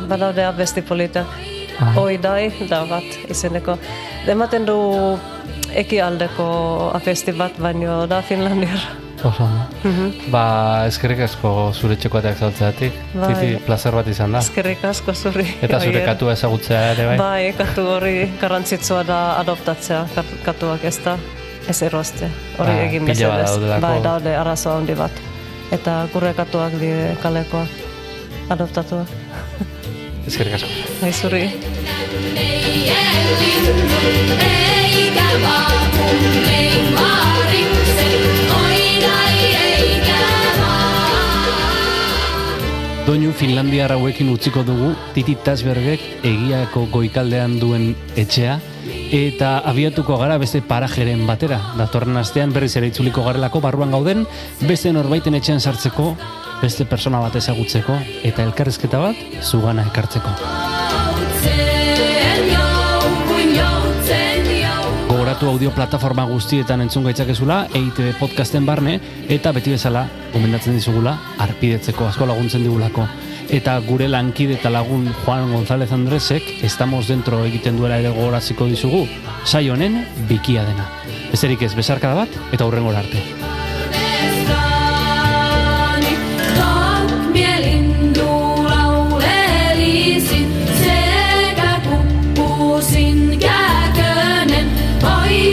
Badaude 0.10 0.46
abesti 0.46 0.82
polita. 0.82 1.26
Ah. 1.80 1.94
Oidai 2.02 2.52
da 2.70 2.84
bat 2.90 3.30
izeneko. 3.30 3.78
Ematen 4.28 4.66
du 4.66 4.78
ekialdeko 5.78 6.46
abesti 6.98 7.34
bat 7.38 7.58
baino 7.62 8.06
da 8.10 8.22
Finlandiarra. 8.26 8.96
Oso, 9.26 9.44
ondo. 9.44 10.12
Ba, 10.30 10.42
eskerrik 10.86 11.24
asko 11.26 11.52
zure 11.74 11.96
txekoateak 11.98 12.38
zautzeatik. 12.38 12.94
Bai. 13.18 13.30
Titi, 13.34 13.56
placer 13.66 13.96
bat 13.98 14.08
izan 14.12 14.36
da. 14.36 14.42
Eskerrik 14.46 14.84
asko 14.86 15.13
zuri. 15.18 15.46
Eta 15.66 15.80
zure 15.82 15.96
Oier. 16.04 16.06
katua 16.06 16.36
ezagutzea 16.38 16.84
ere 16.92 17.08
bai. 17.10 17.16
Bai, 17.18 17.54
katu 17.58 17.88
hori 17.96 18.13
garrantzitsua 18.42 19.02
da 19.10 19.20
adoptatzea 19.42 20.04
kat- 20.16 20.36
katuak 20.46 20.86
ez 20.86 21.00
da 21.04 21.18
ez 21.68 21.82
eroste. 21.82 22.30
Hori 22.60 22.72
Ah, 22.72 22.84
egin 22.86 23.06
daudelako. 23.10 23.82
Bai, 23.88 23.98
daude 24.06 24.36
arazo 24.36 24.76
handi 24.78 24.94
bat. 24.96 25.12
Eta 25.72 25.98
gure 26.13 26.34
katuak 26.38 26.78
dire 26.80 27.18
kalekoak 27.22 27.68
adoptatuak. 28.50 29.08
Eskerrik 30.28 30.54
asko. 30.62 30.70
Bai, 31.02 31.12
zuri. 31.12 31.44
Doinu 43.08 43.32
Finlandiar 43.32 43.93
hauekin 43.95 44.27
utziko 44.34 44.65
dugu 44.67 44.89
Titi 45.15 45.38
Tasbergek 45.39 46.01
egiako 46.27 46.89
goikaldean 46.91 47.53
duen 47.62 47.93
etxea 48.19 48.58
eta 49.15 49.53
abiatuko 49.71 50.17
gara 50.19 50.36
beste 50.41 50.60
parajeren 50.60 51.23
batera. 51.30 51.62
Datorren 51.80 52.19
astean 52.19 52.51
berriz 52.51 52.73
ere 52.75 52.91
itzuliko 52.91 53.23
garelako 53.23 53.62
barruan 53.63 53.95
gauden, 53.95 54.25
beste 54.67 54.91
norbaiten 54.91 55.39
etxean 55.39 55.63
sartzeko, 55.63 56.17
beste 56.60 56.84
persona 56.89 57.23
bat 57.23 57.39
ezagutzeko 57.39 57.95
eta 58.27 58.43
elkarrezketa 58.43 58.99
bat 59.08 59.39
zugana 59.39 59.88
ekartzeko. 59.88 60.77
Gogoratu 65.38 65.54
audio 65.54 65.69
plataforma 65.69 66.23
guztietan 66.26 66.82
entzun 66.82 67.04
gaitzakezula, 67.06 67.67
EITB 67.78 68.15
podcasten 68.17 68.65
barne, 68.65 68.95
eta 69.30 69.52
beti 69.54 69.69
bezala, 69.76 70.02
gomendatzen 70.34 70.73
dizugula, 70.73 71.13
arpidetzeko, 71.45 72.08
asko 72.10 72.26
laguntzen 72.26 72.65
digulako. 72.65 73.06
Eta 73.54 73.76
gure 73.86 74.08
lankide 74.10 74.56
eta 74.58 74.71
lagun 74.73 75.06
Juan 75.19 75.52
González 75.54 75.91
Andresek, 75.93 76.47
estamos 76.65 77.06
dentro 77.06 77.43
egiten 77.45 77.78
duela 77.78 78.00
ere 78.02 78.15
gogoraziko 78.15 78.65
dizugu, 78.65 79.04
sai 79.45 79.67
honen 79.69 80.08
bikia 80.26 80.65
dena. 80.65 80.89
Bezerik 81.30 81.67
ez, 81.69 81.76
besarkada 81.78 82.23
bat, 82.23 82.41
eta 82.50 82.65
hurrengora 82.65 83.06
arte. 83.06 83.47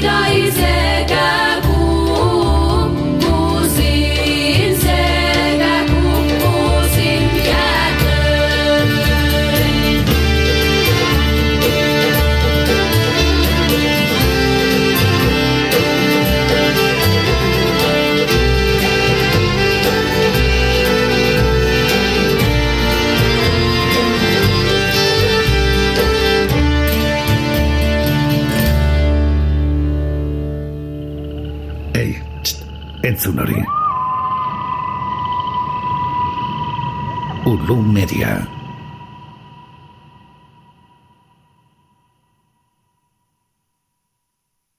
dies. 0.05 0.74
Entzun 33.25 33.39
hori. 33.41 33.65
Ulu 37.47 37.81
Media. 37.81 38.54